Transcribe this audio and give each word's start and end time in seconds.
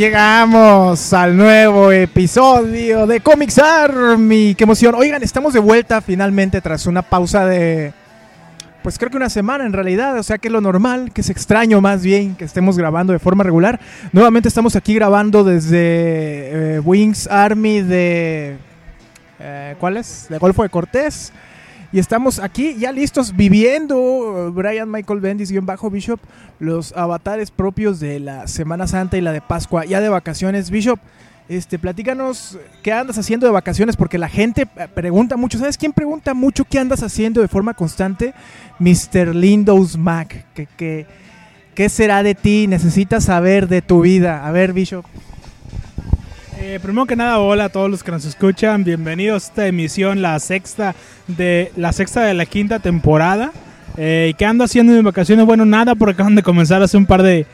Llegamos 0.00 1.12
al 1.12 1.36
nuevo 1.36 1.92
episodio 1.92 3.06
de 3.06 3.20
Comics 3.20 3.58
Army. 3.58 4.54
¡Qué 4.54 4.64
emoción! 4.64 4.94
Oigan, 4.94 5.22
estamos 5.22 5.52
de 5.52 5.60
vuelta 5.60 6.00
finalmente 6.00 6.62
tras 6.62 6.86
una 6.86 7.02
pausa 7.02 7.44
de. 7.44 7.92
Pues 8.82 8.96
creo 8.96 9.10
que 9.10 9.18
una 9.18 9.28
semana 9.28 9.66
en 9.66 9.74
realidad, 9.74 10.18
o 10.18 10.22
sea 10.22 10.38
que 10.38 10.48
es 10.48 10.52
lo 10.52 10.62
normal, 10.62 11.12
que 11.12 11.20
es 11.20 11.28
extraño 11.28 11.82
más 11.82 12.02
bien 12.02 12.34
que 12.34 12.46
estemos 12.46 12.78
grabando 12.78 13.12
de 13.12 13.18
forma 13.18 13.44
regular. 13.44 13.78
Nuevamente 14.10 14.48
estamos 14.48 14.74
aquí 14.74 14.94
grabando 14.94 15.44
desde 15.44 16.76
eh, 16.76 16.80
Wings 16.80 17.26
Army 17.26 17.82
de. 17.82 18.56
Eh, 19.38 19.74
¿Cuál 19.78 19.98
es? 19.98 20.28
De 20.30 20.38
Golfo 20.38 20.62
de 20.62 20.70
Cortés. 20.70 21.30
Y 21.92 21.98
estamos 21.98 22.38
aquí 22.38 22.76
ya 22.78 22.92
listos 22.92 23.34
viviendo, 23.34 24.52
Brian 24.54 24.88
Michael 24.88 25.18
Bendis 25.18 25.52
bajo 25.64 25.90
Bishop, 25.90 26.20
los 26.60 26.92
avatares 26.96 27.50
propios 27.50 27.98
de 27.98 28.20
la 28.20 28.46
Semana 28.46 28.86
Santa 28.86 29.16
y 29.16 29.20
la 29.20 29.32
de 29.32 29.40
Pascua, 29.40 29.84
ya 29.84 30.00
de 30.00 30.08
vacaciones. 30.08 30.70
Bishop, 30.70 31.00
este, 31.48 31.80
platícanos 31.80 32.56
qué 32.84 32.92
andas 32.92 33.18
haciendo 33.18 33.48
de 33.48 33.52
vacaciones, 33.52 33.96
porque 33.96 34.18
la 34.18 34.28
gente 34.28 34.66
pregunta 34.66 35.36
mucho. 35.36 35.58
¿Sabes 35.58 35.76
quién 35.76 35.92
pregunta 35.92 36.32
mucho 36.32 36.64
qué 36.64 36.78
andas 36.78 37.02
haciendo 37.02 37.40
de 37.40 37.48
forma 37.48 37.74
constante? 37.74 38.34
Mr. 38.78 39.34
Lindos 39.34 39.98
Mac. 39.98 40.46
¿Qué, 40.54 41.06
qué 41.74 41.88
será 41.88 42.22
de 42.22 42.36
ti? 42.36 42.68
Necesitas 42.68 43.24
saber 43.24 43.66
de 43.66 43.82
tu 43.82 44.02
vida. 44.02 44.46
A 44.46 44.52
ver, 44.52 44.72
Bishop. 44.72 45.04
Eh, 46.62 46.78
primero 46.78 47.06
que 47.06 47.16
nada, 47.16 47.38
hola 47.38 47.64
a 47.64 47.68
todos 47.70 47.90
los 47.90 48.04
que 48.04 48.10
nos 48.10 48.26
escuchan. 48.26 48.84
Bienvenidos 48.84 49.44
a 49.44 49.46
esta 49.46 49.66
emisión, 49.66 50.20
la 50.20 50.38
sexta 50.38 50.94
de 51.26 51.72
la 51.74 51.90
sexta 51.94 52.20
de 52.20 52.34
la 52.34 52.44
quinta 52.44 52.80
temporada. 52.80 53.50
Eh, 53.96 54.34
¿Qué 54.36 54.44
ando 54.44 54.64
haciendo 54.64 54.94
en 54.94 55.02
vacaciones? 55.02 55.46
Bueno, 55.46 55.64
nada, 55.64 55.94
porque 55.94 56.12
acaban 56.12 56.34
de 56.34 56.42
comenzar 56.42 56.82
hace 56.82 56.98
un 56.98 57.06
par 57.06 57.22
de, 57.22 57.46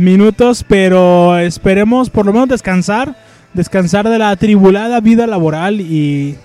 minutos, 0.00 0.64
pero 0.68 1.36
esperemos 1.36 2.10
por 2.10 2.26
lo 2.26 2.32
menos 2.32 2.48
descansar, 2.48 3.16
descansar 3.54 4.08
de 4.08 4.18
la 4.18 4.30
atribulada 4.30 5.00
vida 5.00 5.26
laboral 5.26 5.80
y, 5.80 6.36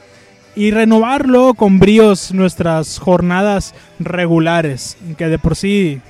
y 0.55 0.71
renovarlo 0.71 1.53
con 1.53 1.77
bríos 1.77 2.33
nuestras 2.33 2.97
jornadas 2.97 3.75
regulares, 3.99 4.97
que 5.15 5.27
de 5.27 5.37
por 5.37 5.55
sí 5.55 6.01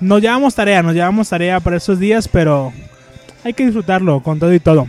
nos 0.00 0.22
llevamos 0.22 0.54
tarea, 0.54 0.82
nos 0.82 0.94
llevamos 0.94 1.28
tarea 1.28 1.60
para 1.60 1.76
esos 1.76 1.98
días, 1.98 2.28
pero 2.28 2.72
hay 3.44 3.52
que 3.52 3.66
disfrutarlo 3.66 4.22
con 4.22 4.38
todo 4.38 4.54
y 4.54 4.60
todo. 4.60 4.86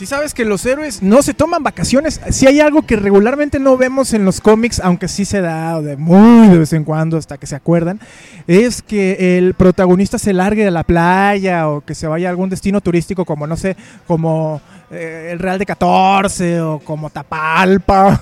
Si 0.00 0.06
sabes 0.06 0.32
que 0.32 0.46
los 0.46 0.64
héroes 0.64 1.02
no 1.02 1.20
se 1.20 1.34
toman 1.34 1.62
vacaciones, 1.62 2.22
si 2.30 2.46
hay 2.46 2.60
algo 2.60 2.86
que 2.86 2.96
regularmente 2.96 3.58
no 3.58 3.76
vemos 3.76 4.14
en 4.14 4.24
los 4.24 4.40
cómics, 4.40 4.80
aunque 4.82 5.08
sí 5.08 5.26
se 5.26 5.42
da 5.42 5.82
de 5.82 5.98
muy 5.98 6.48
de 6.48 6.56
vez 6.56 6.72
en 6.72 6.84
cuando 6.84 7.18
hasta 7.18 7.36
que 7.36 7.46
se 7.46 7.54
acuerdan, 7.54 8.00
es 8.46 8.80
que 8.80 9.36
el 9.36 9.52
protagonista 9.52 10.18
se 10.18 10.32
largue 10.32 10.64
de 10.64 10.70
la 10.70 10.84
playa 10.84 11.68
o 11.68 11.82
que 11.82 11.94
se 11.94 12.06
vaya 12.06 12.28
a 12.28 12.30
algún 12.30 12.48
destino 12.48 12.80
turístico 12.80 13.26
como 13.26 13.46
no 13.46 13.58
sé, 13.58 13.76
como 14.06 14.62
eh, 14.92 15.28
el 15.30 15.38
Real 15.38 15.56
de 15.58 15.66
14 15.66 16.60
o 16.62 16.80
como 16.80 17.10
Tapalpa 17.10 18.20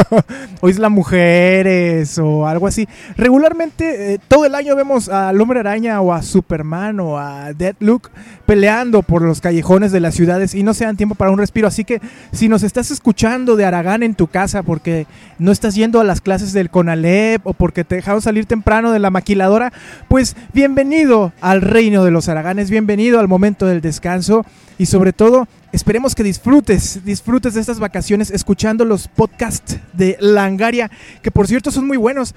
o 0.60 0.68
Isla 0.68 0.90
Mujeres 0.90 2.18
o 2.18 2.46
algo 2.46 2.66
así. 2.66 2.86
Regularmente 3.16 4.14
eh, 4.14 4.18
todo 4.28 4.44
el 4.44 4.54
año 4.54 4.76
vemos 4.76 5.08
al 5.08 5.40
Hombre 5.40 5.60
Araña 5.60 6.02
o 6.02 6.12
a 6.12 6.20
Superman 6.20 7.00
o 7.00 7.18
a 7.18 7.54
Deadlook 7.54 8.10
peleando 8.44 9.02
por 9.02 9.22
los 9.22 9.40
callejones 9.40 9.90
de 9.90 10.00
las 10.00 10.14
ciudades 10.14 10.54
y 10.54 10.62
no 10.62 10.74
se 10.74 10.84
dan 10.84 10.98
tiempo 10.98 11.14
para 11.14 11.30
un 11.30 11.38
respiro. 11.38 11.66
Así 11.66 11.82
que 11.84 12.02
si 12.30 12.50
nos 12.50 12.62
estás 12.62 12.90
escuchando 12.90 13.56
de 13.56 13.64
Aragán 13.64 14.02
en 14.02 14.14
tu 14.14 14.26
casa 14.26 14.62
porque 14.62 15.06
no 15.38 15.50
estás 15.50 15.74
yendo 15.74 15.98
a 15.98 16.04
las 16.04 16.20
clases 16.20 16.52
del 16.52 16.68
Conalep 16.68 17.46
o 17.46 17.54
porque 17.54 17.84
te 17.84 17.94
dejaron 17.94 18.20
salir 18.20 18.44
temprano 18.44 18.92
de 18.92 18.98
la 18.98 19.08
maquiladora, 19.08 19.72
pues 20.08 20.36
bienvenido 20.52 21.32
al 21.40 21.62
reino 21.62 22.04
de 22.04 22.10
los 22.10 22.28
Araganes, 22.28 22.68
bienvenido 22.68 23.18
al 23.18 23.28
momento 23.28 23.66
del 23.66 23.80
descanso 23.80 24.44
y 24.76 24.86
sobre 24.86 25.14
todo 25.14 25.48
esperemos 25.72 26.14
que 26.14 26.22
disfrutes, 26.22 27.04
disfrutes 27.04 27.54
de 27.54 27.60
estas 27.60 27.78
vacaciones 27.80 28.30
escuchando 28.30 28.84
los 28.84 29.08
podcasts 29.08 29.78
de 29.92 30.16
Langaria, 30.20 30.90
que 31.22 31.30
por 31.30 31.46
cierto 31.46 31.70
son 31.70 31.86
muy 31.86 31.96
buenos. 31.96 32.34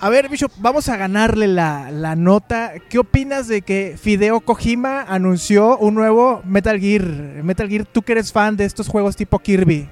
A 0.00 0.10
ver, 0.10 0.28
Bishop, 0.28 0.52
vamos 0.58 0.88
a 0.88 0.96
ganarle 0.96 1.48
la, 1.48 1.90
la, 1.90 2.14
nota. 2.14 2.74
¿Qué 2.88 3.00
opinas 3.00 3.48
de 3.48 3.62
que 3.62 3.96
Fideo 4.00 4.38
Kojima 4.38 5.02
anunció 5.02 5.76
un 5.76 5.94
nuevo 5.94 6.40
Metal 6.44 6.78
Gear? 6.78 7.02
Metal 7.42 7.68
Gear, 7.68 7.84
tú 7.84 8.02
que 8.02 8.12
eres 8.12 8.32
fan 8.32 8.56
de 8.56 8.64
estos 8.64 8.86
juegos 8.86 9.16
tipo 9.16 9.40
Kirby. 9.40 9.88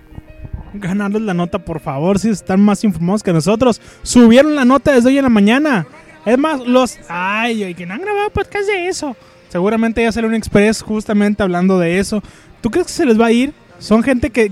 Ganarles 0.75 1.23
la 1.23 1.35
nota, 1.35 1.59
por 1.59 1.81
favor, 1.81 2.21
si 2.21 2.29
están 2.29 2.61
más 2.61 2.85
informados 2.85 3.25
que 3.25 3.33
nosotros. 3.33 3.81
Subieron 4.03 4.55
la 4.55 4.65
nota 4.65 4.93
desde 4.93 5.09
hoy 5.09 5.19
en 5.19 5.25
la 5.25 5.29
mañana. 5.29 5.89
Es 6.25 6.39
más, 6.39 6.61
los... 6.65 6.99
Ay, 7.09 7.75
que 7.75 7.85
no 7.85 7.95
han 7.95 8.01
grabado 8.01 8.31
podcast 8.31 8.67
de 8.69 8.87
eso. 8.87 9.17
Seguramente 9.49 10.03
ya 10.03 10.13
sale 10.13 10.27
un 10.27 10.35
express 10.35 10.83
justamente 10.83 11.43
hablando 11.43 11.79
de 11.79 11.99
eso. 11.99 12.23
¿Tú 12.66 12.72
crees 12.72 12.88
que 12.88 12.93
se 12.94 13.06
les 13.06 13.21
va 13.21 13.27
a 13.27 13.31
ir? 13.31 13.53
Son 13.78 14.03
gente 14.03 14.31
que, 14.31 14.50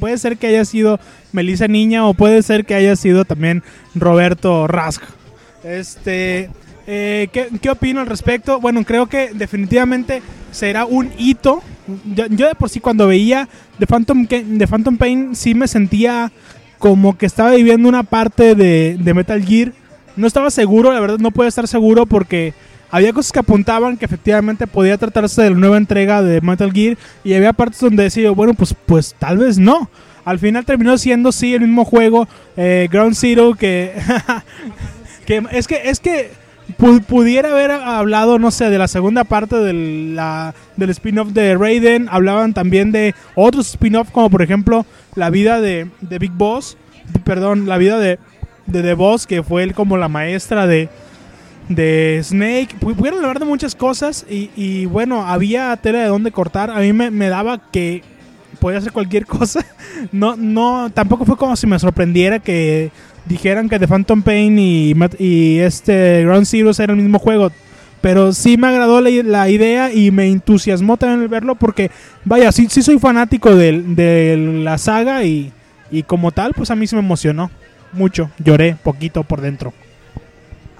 puede 0.00 0.18
ser 0.18 0.36
que 0.36 0.48
haya 0.48 0.64
sido 0.64 0.98
Melissa 1.30 1.68
Niña 1.68 2.04
o 2.08 2.12
puede 2.12 2.42
ser 2.42 2.64
que 2.64 2.74
haya 2.74 2.96
sido 2.96 3.24
también 3.24 3.62
Roberto 3.94 4.66
Rask. 4.66 5.00
Este, 5.62 6.50
eh, 6.88 7.28
¿qué, 7.30 7.70
opino 7.70 8.00
al 8.00 8.08
respecto? 8.08 8.58
Bueno, 8.58 8.82
creo 8.82 9.06
que 9.06 9.30
definitivamente 9.32 10.22
será 10.50 10.84
un 10.84 11.12
hito. 11.18 11.62
Yo, 12.16 12.48
de 12.48 12.56
por 12.56 12.68
sí 12.68 12.80
cuando 12.80 13.06
veía 13.06 13.48
The 13.78 13.86
Phantom, 13.86 14.26
The 14.26 14.66
Phantom 14.66 14.96
Pain 14.96 15.36
sí 15.36 15.54
me 15.54 15.68
sentía 15.68 16.32
como 16.80 17.16
que 17.16 17.26
estaba 17.26 17.52
viviendo 17.52 17.88
una 17.88 18.02
parte 18.02 18.56
de, 18.56 18.96
de 18.98 19.14
Metal 19.14 19.40
Gear. 19.40 19.72
No 20.16 20.26
estaba 20.26 20.50
seguro, 20.50 20.92
la 20.92 20.98
verdad 20.98 21.18
no 21.20 21.30
puedo 21.30 21.48
estar 21.48 21.68
seguro 21.68 22.06
porque 22.06 22.54
había 22.92 23.14
cosas 23.14 23.32
que 23.32 23.38
apuntaban 23.38 23.96
que 23.96 24.04
efectivamente 24.04 24.66
podía 24.66 24.98
tratarse 24.98 25.42
de 25.42 25.50
la 25.50 25.56
nueva 25.56 25.78
entrega 25.78 26.22
de 26.22 26.42
Metal 26.42 26.70
Gear 26.70 26.98
y 27.24 27.32
había 27.32 27.54
partes 27.54 27.80
donde 27.80 28.02
decía, 28.02 28.30
bueno, 28.32 28.52
pues, 28.52 28.74
pues 28.84 29.16
tal 29.18 29.38
vez 29.38 29.58
no. 29.58 29.88
Al 30.26 30.38
final 30.38 30.66
terminó 30.66 30.98
siendo 30.98 31.32
sí 31.32 31.54
el 31.54 31.62
mismo 31.62 31.86
juego, 31.86 32.28
eh, 32.54 32.88
Ground 32.92 33.14
Zero, 33.14 33.54
que, 33.54 33.94
es 35.52 35.66
que 35.66 35.80
es 35.84 36.00
que 36.00 36.32
pudiera 37.08 37.52
haber 37.52 37.70
hablado, 37.70 38.38
no 38.38 38.50
sé, 38.50 38.68
de 38.68 38.76
la 38.76 38.88
segunda 38.88 39.24
parte 39.24 39.56
del, 39.56 40.14
la, 40.14 40.54
del 40.76 40.90
spin-off 40.90 41.28
de 41.28 41.56
Raiden. 41.56 42.08
Hablaban 42.10 42.52
también 42.52 42.92
de 42.92 43.14
otros 43.34 43.70
spin-off, 43.70 44.10
como 44.10 44.28
por 44.28 44.42
ejemplo 44.42 44.84
la 45.14 45.30
vida 45.30 45.62
de, 45.62 45.88
de 46.02 46.18
Big 46.18 46.32
Boss. 46.32 46.76
Perdón, 47.24 47.66
la 47.66 47.78
vida 47.78 47.98
de, 47.98 48.18
de 48.66 48.82
The 48.82 48.92
Boss, 48.92 49.26
que 49.26 49.42
fue 49.42 49.62
él 49.62 49.72
como 49.72 49.96
la 49.96 50.08
maestra 50.08 50.66
de, 50.66 50.90
de 51.68 52.20
Snake. 52.22 52.76
Pudieron 52.80 53.20
hablar 53.20 53.38
de 53.38 53.44
muchas 53.44 53.74
cosas 53.74 54.26
y, 54.28 54.86
bueno, 54.86 55.26
había 55.26 55.76
tela 55.76 56.00
de 56.00 56.06
dónde 56.06 56.32
cortar. 56.32 56.70
A 56.70 56.80
mí 56.80 56.92
me, 56.92 57.28
daba 57.28 57.70
que 57.70 58.02
podía 58.60 58.78
hacer 58.78 58.92
cualquier 58.92 59.26
cosa. 59.26 59.64
No, 60.10 60.36
no, 60.36 60.90
tampoco 60.92 61.24
fue 61.24 61.36
como 61.36 61.56
si 61.56 61.66
me 61.66 61.78
sorprendiera 61.78 62.38
que 62.38 62.90
dijeran 63.26 63.68
que 63.68 63.78
The 63.78 63.86
Phantom 63.86 64.22
Pain 64.22 64.58
y, 64.58 64.94
y 65.18 65.58
este 65.58 66.24
Ground 66.24 66.46
Zero 66.46 66.70
era 66.78 66.92
el 66.92 66.98
mismo 67.00 67.18
juego. 67.18 67.50
Pero 68.00 68.32
sí 68.32 68.56
me 68.56 68.66
agradó 68.66 69.00
la, 69.00 69.48
idea 69.48 69.92
y 69.92 70.10
me 70.10 70.26
entusiasmó 70.26 70.96
también 70.96 71.30
verlo 71.30 71.54
porque, 71.54 71.92
vaya, 72.24 72.50
sí, 72.50 72.66
sí 72.68 72.82
soy 72.82 72.98
fanático 72.98 73.54
de, 73.54 73.80
de 73.80 74.36
la 74.36 74.76
saga 74.76 75.22
y, 75.22 75.52
y 75.92 76.02
como 76.02 76.32
tal, 76.32 76.52
pues 76.52 76.72
a 76.72 76.74
mí 76.74 76.88
se 76.88 76.96
me 76.96 77.02
emocionó 77.02 77.52
mucho. 77.92 78.30
Lloré 78.38 78.76
poquito 78.82 79.22
por 79.22 79.40
dentro. 79.40 79.72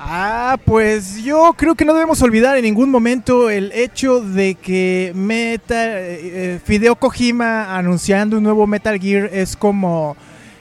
Ah, 0.04 0.58
pues 0.64 1.22
yo 1.22 1.54
creo 1.56 1.76
que 1.76 1.84
no 1.84 1.94
debemos 1.94 2.20
olvidar 2.22 2.56
en 2.56 2.64
ningún 2.64 2.90
momento 2.90 3.48
el 3.50 3.70
hecho 3.70 4.20
de 4.20 4.56
que 4.56 5.12
Meta, 5.14 6.00
eh, 6.00 6.58
Fideo 6.64 6.96
Kojima 6.96 7.76
anunciando 7.76 8.36
un 8.36 8.42
nuevo 8.42 8.66
Metal 8.66 8.98
Gear 8.98 9.30
es 9.32 9.56
como 9.56 10.16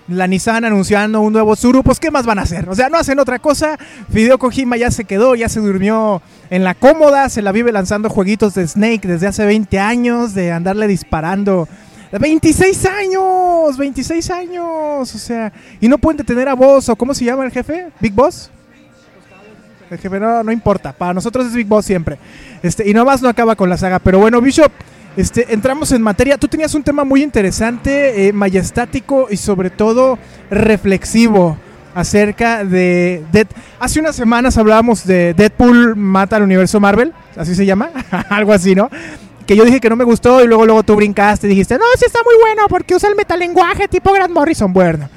la 0.08 0.28
Nissan 0.28 0.64
anunciando 0.64 1.22
un 1.22 1.34
nuevo 1.34 1.56
Zuru, 1.56 1.82
pues 1.82 2.00
¿qué 2.00 2.12
más 2.12 2.28
van 2.28 2.38
a 2.38 2.44
hacer? 2.44 2.70
O 2.70 2.76
sea, 2.76 2.90
no 2.90 3.00
hacen 3.00 3.18
otra 3.18 3.40
cosa. 3.40 3.80
Fideo 4.14 4.38
Kojima 4.38 4.78
ya 4.78 4.92
se 4.92 5.06
quedó, 5.06 5.34
ya 5.34 5.50
se 5.50 5.60
durmió 5.60 6.22
en 6.52 6.64
la 6.64 6.76
cómoda, 6.76 7.28
se 7.28 7.42
la 7.42 7.52
vive 7.52 7.72
lanzando 7.72 8.12
jueguitos 8.12 8.54
de 8.54 8.68
Snake 8.68 9.08
desde 9.08 9.26
hace 9.26 9.44
20 9.44 9.80
años, 9.80 10.36
de 10.36 10.52
andarle 10.52 10.86
disparando. 10.86 11.68
26 12.12 12.86
años, 12.86 13.76
26 13.76 14.30
años, 14.30 15.16
o 15.16 15.18
sea, 15.18 15.52
y 15.80 15.88
no 15.88 15.98
pueden 15.98 16.18
detener 16.18 16.48
a 16.48 16.54
Boss, 16.54 16.90
o 16.90 16.96
¿cómo 16.96 17.16
se 17.16 17.26
llama 17.26 17.44
el 17.44 17.52
jefe? 17.52 17.88
¿Big 18.00 18.14
Boss? 18.14 18.52
No 20.44 20.52
importa. 20.52 20.94
Para 20.94 21.14
nosotros 21.14 21.46
es 21.48 21.54
Big 21.54 21.68
Boss 21.68 21.86
siempre. 21.86 22.18
Este, 22.64 22.90
y 22.90 22.94
nomás 22.94 23.22
no 23.22 23.30
acaba 23.30 23.56
con 23.56 23.70
la 23.70 23.78
saga. 23.78 24.00
Pero 24.00 24.20
bueno, 24.20 24.40
Bishop, 24.42 24.72
este, 25.18 25.54
entramos 25.54 25.92
en 25.92 26.02
materia. 26.02 26.38
Tú 26.38 26.48
tenías 26.48 26.74
un 26.76 26.84
tema 26.84 27.04
muy 27.04 27.22
interesante, 27.24 28.28
eh, 28.28 28.34
majestático 28.34 29.28
y 29.30 29.38
sobre 29.38 29.70
todo 29.70 30.18
reflexivo 30.50 31.58
acerca 31.94 32.64
de, 32.64 33.22
Dead- 33.34 33.48
Hace 33.80 34.00
unas 34.00 34.16
semanas 34.16 34.58
hablábamos 34.58 35.06
de 35.06 35.34
Deadpool 35.34 35.96
mata 35.98 36.38
al 36.38 36.44
universo 36.44 36.80
Marvel, 36.80 37.12
así 37.36 37.54
se 37.54 37.66
llama, 37.66 37.90
algo 38.30 38.54
así, 38.54 38.76
¿no? 38.76 38.90
Que 39.46 39.58
yo 39.58 39.66
dije 39.66 39.82
que 39.82 39.90
no 39.90 39.98
me 39.98 40.06
gustó 40.06 40.42
y 40.42 40.48
luego 40.48 40.66
luego 40.66 40.84
tú 40.84 40.96
brincaste 40.96 41.48
y 41.48 41.50
dijiste, 41.50 41.78
no, 41.78 41.84
sí 41.98 42.06
está 42.06 42.20
muy 42.24 42.36
bueno 42.40 42.64
porque 42.70 42.96
usa 42.96 43.10
el 43.10 43.16
metalenguaje 43.18 43.90
tipo 43.90 44.14
Grant 44.14 44.32
Morrison. 44.32 44.72
Bueno, 44.72 45.10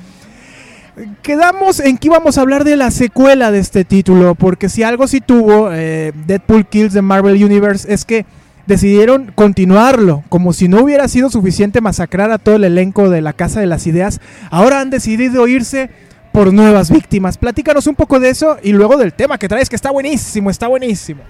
quedamos 1.22 1.80
en 1.80 1.98
que 1.98 2.08
íbamos 2.08 2.38
a 2.38 2.42
hablar 2.42 2.64
de 2.64 2.76
la 2.76 2.90
secuela 2.90 3.50
de 3.50 3.58
este 3.58 3.84
título, 3.84 4.34
porque 4.34 4.68
si 4.68 4.82
algo 4.82 5.06
sí 5.06 5.20
tuvo 5.20 5.70
eh, 5.72 6.12
Deadpool 6.26 6.66
Kills 6.66 6.92
the 6.94 7.02
Marvel 7.02 7.42
Universe 7.42 7.92
es 7.92 8.04
que 8.04 8.26
decidieron 8.66 9.32
continuarlo, 9.34 10.22
como 10.28 10.52
si 10.52 10.68
no 10.68 10.82
hubiera 10.82 11.08
sido 11.08 11.30
suficiente 11.30 11.80
masacrar 11.80 12.30
a 12.30 12.38
todo 12.38 12.56
el 12.56 12.64
elenco 12.64 13.10
de 13.10 13.20
la 13.20 13.32
Casa 13.32 13.60
de 13.60 13.66
las 13.66 13.86
Ideas, 13.86 14.20
ahora 14.50 14.80
han 14.80 14.90
decidido 14.90 15.46
irse 15.48 15.90
por 16.32 16.52
nuevas 16.52 16.90
víctimas. 16.90 17.38
Platícanos 17.38 17.86
un 17.86 17.94
poco 17.94 18.18
de 18.20 18.30
eso 18.30 18.56
y 18.62 18.72
luego 18.72 18.96
del 18.96 19.12
tema 19.12 19.38
que 19.38 19.48
traes, 19.48 19.68
que 19.68 19.76
está 19.76 19.90
buenísimo, 19.90 20.50
está 20.50 20.66
buenísimo. 20.66 21.22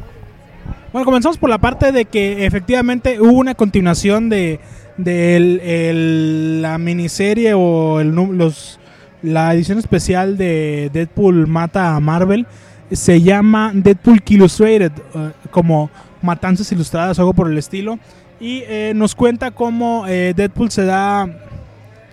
Bueno, 0.93 1.05
comenzamos 1.05 1.39
por 1.39 1.51
la 1.51 1.59
parte 1.59 1.91
de 1.91 2.05
que 2.05 2.47
efectivamente 2.47 3.21
hubo 3.21 3.33
una 3.33 3.55
continuación 3.55 4.29
de, 4.29 4.61
de 4.97 6.61
la 6.63 6.79
miniserie 6.79 7.53
o 7.55 8.01
el, 8.01 8.11
los, 8.11 8.79
la 9.25 9.55
edición 9.55 9.79
especial 9.79 10.37
de 10.37 10.91
Deadpool 10.93 11.47
mata 11.47 11.97
a 11.97 12.01
Marvel. 12.01 12.47
Se 12.93 13.23
llama 13.23 13.73
Deadpool 13.75 14.23
Illustrated, 14.29 14.93
eh, 14.93 15.31
como 15.51 15.91
Matanzas 16.23 16.71
Ilustradas 16.71 17.19
algo 17.19 17.33
por 17.33 17.51
el 17.51 17.57
estilo. 17.57 17.99
Y 18.39 18.63
eh, 18.67 18.93
nos 18.95 19.15
cuenta 19.15 19.51
cómo 19.51 20.05
eh, 20.07 20.35
Deadpool 20.37 20.71
se 20.71 20.85
da 20.85 21.29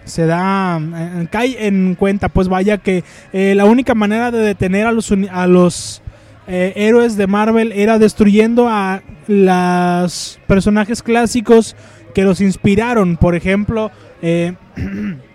se 0.06 0.26
da 0.26 0.82
cae 1.30 1.68
en 1.68 1.94
cuenta 1.94 2.28
pues 2.28 2.48
vaya 2.48 2.80
que 2.80 3.04
la 3.32 3.66
única 3.66 3.94
manera 3.94 4.32
de 4.32 4.40
detener 4.40 4.88
a 4.88 4.92
los 4.92 5.14
a 5.32 5.46
los 5.46 6.02
héroes 6.48 7.18
de 7.18 7.28
Marvel 7.28 7.72
era 7.72 8.00
destruyendo 8.00 8.68
a 8.68 9.04
los 9.28 10.40
personajes 10.48 11.04
clásicos 11.04 11.76
que 12.16 12.24
los 12.24 12.42
inspiraron 12.42 13.16
por 13.16 13.36
ejemplo 13.36 13.92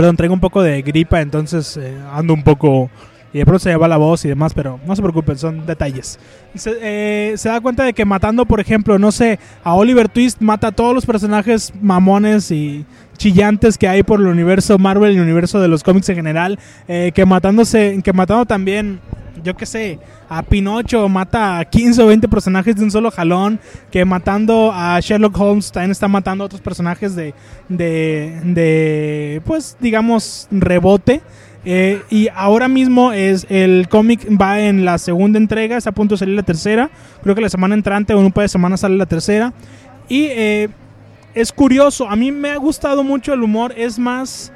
perdón 0.00 0.16
traigo 0.16 0.32
un 0.32 0.40
poco 0.40 0.62
de 0.62 0.80
gripa 0.80 1.20
entonces 1.20 1.76
eh, 1.76 1.94
ando 2.10 2.32
un 2.32 2.42
poco 2.42 2.88
y 3.32 3.38
de 3.38 3.44
pronto 3.44 3.60
se 3.60 3.70
lleva 3.70 3.88
la 3.88 3.96
voz 3.96 4.24
y 4.24 4.28
demás, 4.28 4.54
pero 4.54 4.80
no 4.86 4.96
se 4.96 5.02
preocupen, 5.02 5.38
son 5.38 5.66
detalles. 5.66 6.18
Se, 6.54 6.76
eh, 6.80 7.34
se 7.36 7.48
da 7.48 7.60
cuenta 7.60 7.84
de 7.84 7.92
que 7.92 8.04
matando, 8.04 8.44
por 8.44 8.60
ejemplo, 8.60 8.98
no 8.98 9.12
sé, 9.12 9.38
a 9.62 9.74
Oliver 9.74 10.08
Twist 10.08 10.40
mata 10.40 10.68
a 10.68 10.72
todos 10.72 10.94
los 10.94 11.06
personajes 11.06 11.72
mamones 11.80 12.50
y 12.50 12.84
chillantes 13.20 13.76
que 13.76 13.86
hay 13.86 14.02
por 14.02 14.18
el 14.18 14.26
universo 14.26 14.78
Marvel 14.78 15.12
y 15.12 15.16
el 15.16 15.22
universo 15.22 15.60
de 15.60 15.68
los 15.68 15.82
cómics 15.82 16.08
en 16.08 16.16
general, 16.16 16.58
eh, 16.88 17.12
que 17.14 17.26
matándose, 17.26 18.00
que 18.02 18.12
matando 18.14 18.46
también, 18.46 18.98
yo 19.44 19.54
qué 19.56 19.66
sé, 19.66 19.98
a 20.28 20.42
Pinocho 20.42 21.08
mata 21.08 21.58
a 21.58 21.64
15 21.66 22.02
o 22.02 22.06
20 22.06 22.28
personajes 22.28 22.76
de 22.76 22.82
un 22.82 22.90
solo 22.90 23.10
jalón, 23.10 23.60
que 23.90 24.04
matando 24.06 24.72
a 24.72 24.98
Sherlock 25.00 25.38
Holmes 25.38 25.70
también 25.70 25.90
está 25.90 26.08
matando 26.08 26.44
a 26.44 26.46
otros 26.46 26.62
personajes 26.62 27.14
de, 27.14 27.34
de, 27.68 28.40
de 28.44 29.42
pues 29.44 29.76
digamos, 29.80 30.48
rebote. 30.50 31.20
Eh, 31.64 32.02
y 32.08 32.28
ahora 32.34 32.68
mismo 32.68 33.12
es 33.12 33.46
el 33.50 33.88
cómic 33.88 34.26
va 34.40 34.60
en 34.60 34.86
la 34.86 34.96
segunda 34.96 35.38
entrega, 35.38 35.76
está 35.76 35.90
a 35.90 35.94
punto 35.94 36.14
de 36.14 36.20
salir 36.20 36.34
la 36.34 36.42
tercera. 36.42 36.90
Creo 37.22 37.34
que 37.34 37.40
la 37.40 37.48
semana 37.48 37.74
entrante 37.74 38.14
o 38.14 38.18
en 38.18 38.26
un 38.26 38.32
par 38.32 38.42
de 38.42 38.48
semanas 38.48 38.80
sale 38.80 38.96
la 38.96 39.06
tercera. 39.06 39.52
Y 40.08 40.24
eh, 40.30 40.68
es 41.34 41.52
curioso, 41.52 42.08
a 42.08 42.16
mí 42.16 42.32
me 42.32 42.50
ha 42.50 42.56
gustado 42.56 43.04
mucho 43.04 43.32
el 43.32 43.42
humor, 43.42 43.74
es 43.76 43.98
más... 43.98 44.52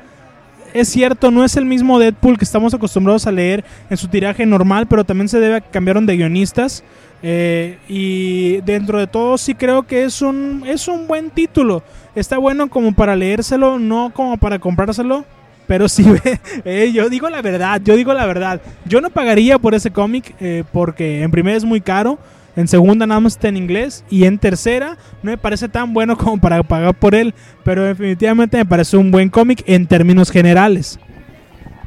Es 0.72 0.88
cierto, 0.88 1.30
no 1.30 1.44
es 1.44 1.56
el 1.56 1.66
mismo 1.66 2.00
Deadpool 2.00 2.36
que 2.36 2.44
estamos 2.44 2.74
acostumbrados 2.74 3.28
a 3.28 3.32
leer 3.32 3.64
en 3.90 3.96
su 3.96 4.08
tiraje 4.08 4.44
normal, 4.44 4.88
pero 4.88 5.04
también 5.04 5.28
se 5.28 5.38
debe 5.38 5.54
a 5.54 5.60
que 5.60 5.70
cambiaron 5.70 6.04
de 6.04 6.16
guionistas. 6.16 6.82
Eh, 7.22 7.78
y 7.88 8.60
dentro 8.62 8.98
de 8.98 9.06
todo 9.06 9.38
sí 9.38 9.54
creo 9.54 9.84
que 9.84 10.02
es 10.02 10.20
un, 10.20 10.64
es 10.66 10.88
un 10.88 11.06
buen 11.06 11.30
título. 11.30 11.84
Está 12.16 12.38
bueno 12.38 12.68
como 12.68 12.92
para 12.92 13.14
leérselo, 13.14 13.78
no 13.78 14.10
como 14.12 14.36
para 14.36 14.58
comprárselo. 14.58 15.24
Pero 15.66 15.88
sí, 15.88 16.04
eh, 16.64 16.90
yo 16.92 17.08
digo 17.08 17.28
la 17.30 17.42
verdad, 17.42 17.80
yo 17.84 17.96
digo 17.96 18.12
la 18.14 18.26
verdad. 18.26 18.60
Yo 18.84 19.00
no 19.00 19.10
pagaría 19.10 19.58
por 19.58 19.74
ese 19.74 19.90
cómic 19.90 20.34
eh, 20.40 20.64
porque 20.72 21.22
en 21.22 21.30
primera 21.30 21.56
es 21.56 21.64
muy 21.64 21.80
caro, 21.80 22.18
en 22.56 22.68
segunda 22.68 23.06
nada 23.06 23.20
más 23.20 23.34
está 23.34 23.48
en 23.48 23.56
inglés 23.56 24.04
y 24.10 24.24
en 24.24 24.38
tercera 24.38 24.96
no 25.22 25.30
me 25.30 25.38
parece 25.38 25.68
tan 25.68 25.92
bueno 25.92 26.16
como 26.16 26.38
para 26.38 26.62
pagar 26.62 26.94
por 26.94 27.14
él, 27.14 27.34
pero 27.64 27.84
definitivamente 27.84 28.56
me 28.56 28.66
parece 28.66 28.96
un 28.96 29.10
buen 29.10 29.28
cómic 29.28 29.62
en 29.66 29.86
términos 29.86 30.30
generales. 30.30 30.98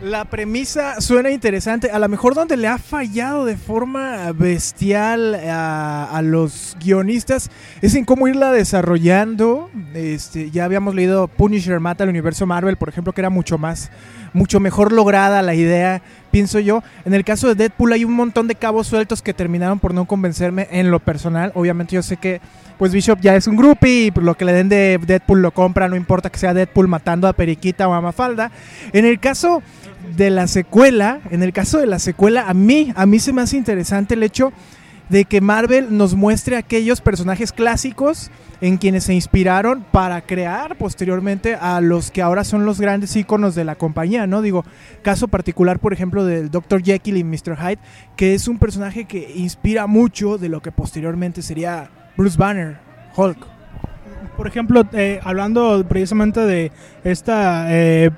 La 0.02 0.26
premisa 0.26 1.02
suena 1.02 1.32
interesante. 1.32 1.90
A 1.90 1.98
lo 1.98 2.08
mejor 2.08 2.36
donde 2.36 2.56
le 2.56 2.68
ha 2.68 2.78
fallado 2.78 3.46
de 3.46 3.58
forma 3.58 4.32
bestial 4.32 5.34
a, 5.34 6.22
los 6.24 6.78
guionistas 6.80 7.50
es 7.82 7.96
en 7.96 8.06
cómo 8.06 8.28
irla 8.28 8.52
desarrollando. 8.52 9.72
Este, 9.96 10.52
ya 10.52 10.66
habíamos 10.66 10.94
leído 10.94 11.28
Punisher 11.28 11.80
mata 11.80 12.04
al 12.04 12.12
universo 12.12 12.46
Marvel, 12.46 12.78
por 12.78 12.90
ejemplo, 12.90 13.12
que 13.12 13.22
era 13.22 13.32
mucho 13.32 13.58
más, 13.58 13.90
mucho 14.34 14.60
mejor 14.60 14.92
lograda 14.92 15.42
la 15.42 15.56
idea, 15.56 16.02
pienso 16.32 16.60
yo. 16.60 16.84
En 17.06 17.14
el 17.14 17.24
caso 17.24 17.48
de 17.48 17.56
Deadpool 17.56 17.94
hay 17.94 18.06
un 18.06 18.14
montón 18.14 18.48
de 18.48 18.56
cabos 18.56 18.88
sueltos 18.88 19.22
que 19.22 19.34
terminaron 19.34 19.80
por 19.80 19.94
no 19.94 20.06
convencerme 20.06 20.68
en 20.72 20.92
lo 20.92 21.00
personal. 21.00 21.52
Obviamente 21.56 21.96
yo 21.96 22.04
sé 22.04 22.18
que 22.18 22.42
pues 22.78 22.92
Bishop 22.92 23.20
ya 23.22 23.36
es 23.36 23.48
un 23.48 23.56
groupie 23.56 24.06
y 24.06 24.12
lo 24.20 24.36
que 24.36 24.46
le 24.46 24.54
den 24.54 24.70
de 24.70 25.00
Deadpool 25.06 25.42
lo 25.42 25.52
compra, 25.52 25.88
no 25.88 25.96
importa 25.96 26.30
que 26.30 26.38
sea 26.38 26.54
Deadpool 26.54 26.88
matando 26.88 27.28
a 27.28 27.34
Periquita 27.34 27.88
o 27.88 27.94
a 27.94 28.02
Mafalda. 28.02 28.52
En 28.94 29.06
el 29.06 29.20
caso 29.20 29.64
de 30.16 30.30
la 30.30 30.48
secuela, 30.48 31.20
en 31.32 31.44
el 31.44 31.54
caso 31.54 31.80
de 31.80 31.88
la 31.88 32.00
secuela, 32.00 32.46
a 32.48 32.54
mí, 32.54 32.94
a 32.96 33.06
mí 33.06 33.20
se 33.20 33.34
me 33.34 33.42
hace 33.42 33.58
interesante 33.58 34.14
el 34.14 34.24
hecho 34.24 34.54
de 35.10 35.26
que 35.26 35.42
Marvel 35.42 35.98
nos 35.98 36.16
muestre 36.16 36.58
aquellos 36.58 37.02
personajes 37.02 37.52
clásicos 37.52 38.30
en 38.60 38.78
quienes 38.78 39.06
se 39.06 39.14
inspiraron 39.14 39.86
para 39.92 40.22
crear 40.22 40.78
posteriormente 40.78 41.56
a 41.56 41.80
los 41.82 42.12
que 42.12 42.22
ahora 42.22 42.44
son 42.44 42.66
los 42.66 42.82
grandes 42.82 43.16
íconos 43.16 43.56
de 43.56 43.64
la 43.64 43.76
compañía, 43.76 44.28
¿no? 44.28 44.42
Digo, 44.42 44.66
caso 45.04 45.28
particular, 45.28 45.80
por 45.80 45.94
ejemplo, 45.94 46.26
del 46.26 46.50
Dr. 46.50 46.82
Jekyll 46.82 47.18
y 47.18 47.24
Mr. 47.24 47.56
Hyde, 47.58 47.80
que 48.16 48.34
es 48.34 48.48
un 48.48 48.58
personaje 48.58 49.06
que 49.06 49.32
inspira 49.36 49.88
mucho 49.88 50.38
de 50.38 50.50
lo 50.50 50.62
que 50.62 50.72
posteriormente 50.72 51.42
sería 51.42 51.90
Bruce 52.18 52.38
Banner, 52.38 52.78
Hulk. 53.16 53.38
Por 54.36 54.48
ejemplo, 54.48 54.84
eh, 54.94 55.20
hablando 55.24 55.86
precisamente 55.88 56.42
de 56.42 56.72
esta 57.04 57.68
eh, 57.70 58.12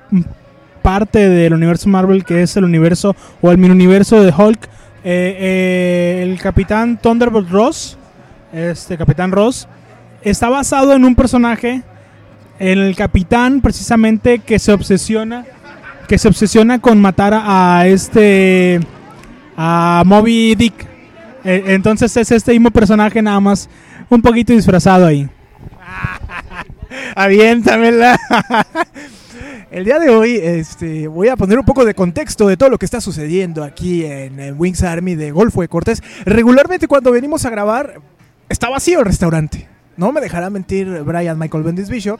parte 0.82 1.28
del 1.28 1.52
universo 1.52 1.88
Marvel 1.88 2.24
que 2.24 2.42
es 2.42 2.56
el 2.56 2.64
universo 2.64 3.14
o 3.40 3.50
el 3.50 3.58
mini 3.58 3.72
universo 3.72 4.22
de 4.22 4.32
Hulk, 4.36 4.68
eh, 5.02 5.36
eh, 5.38 6.22
el 6.22 6.38
Capitán 6.40 6.98
Thunderbolt 7.00 7.50
Ross, 7.50 7.96
este 8.52 8.98
Capitán 8.98 9.32
Ross, 9.32 9.66
está 10.22 10.48
basado 10.48 10.92
en 10.92 11.04
un 11.04 11.14
personaje, 11.14 11.82
el 12.58 12.94
Capitán 12.96 13.62
precisamente 13.62 14.40
que 14.40 14.58
se 14.58 14.72
obsesiona, 14.72 15.46
que 16.06 16.18
se 16.18 16.28
obsesiona 16.28 16.80
con 16.80 17.00
matar 17.00 17.32
a, 17.34 17.86
este, 17.86 18.80
a 19.56 20.02
Moby 20.04 20.54
Dick. 20.54 20.86
Eh, 21.44 21.64
entonces 21.68 22.14
es 22.18 22.30
este 22.30 22.52
mismo 22.52 22.70
personaje 22.70 23.22
nada 23.22 23.40
más 23.40 23.70
un 24.10 24.20
poquito 24.20 24.52
disfrazado 24.52 25.06
ahí. 25.06 25.28
Aviéntamela. 27.14 28.18
El 29.70 29.84
día 29.84 30.00
de 30.00 30.10
hoy 30.10 30.34
este, 30.36 31.06
voy 31.06 31.28
a 31.28 31.36
poner 31.36 31.56
un 31.56 31.64
poco 31.64 31.84
de 31.84 31.94
contexto 31.94 32.48
de 32.48 32.56
todo 32.56 32.70
lo 32.70 32.76
que 32.76 32.84
está 32.84 33.00
sucediendo 33.00 33.62
aquí 33.62 34.04
en, 34.04 34.40
en 34.40 34.56
Wings 34.58 34.82
Army 34.82 35.14
de 35.14 35.30
Golfo 35.30 35.60
de 35.60 35.68
Cortés. 35.68 36.02
Regularmente 36.24 36.88
cuando 36.88 37.12
venimos 37.12 37.44
a 37.44 37.50
grabar 37.50 38.00
está 38.48 38.68
vacío 38.68 38.98
el 38.98 39.04
restaurante. 39.04 39.68
No 39.96 40.10
me 40.10 40.20
dejará 40.20 40.50
mentir 40.50 40.88
Brian 41.04 41.38
Michael 41.38 41.62
Bendis 41.62 41.88
Bishop. 41.88 42.18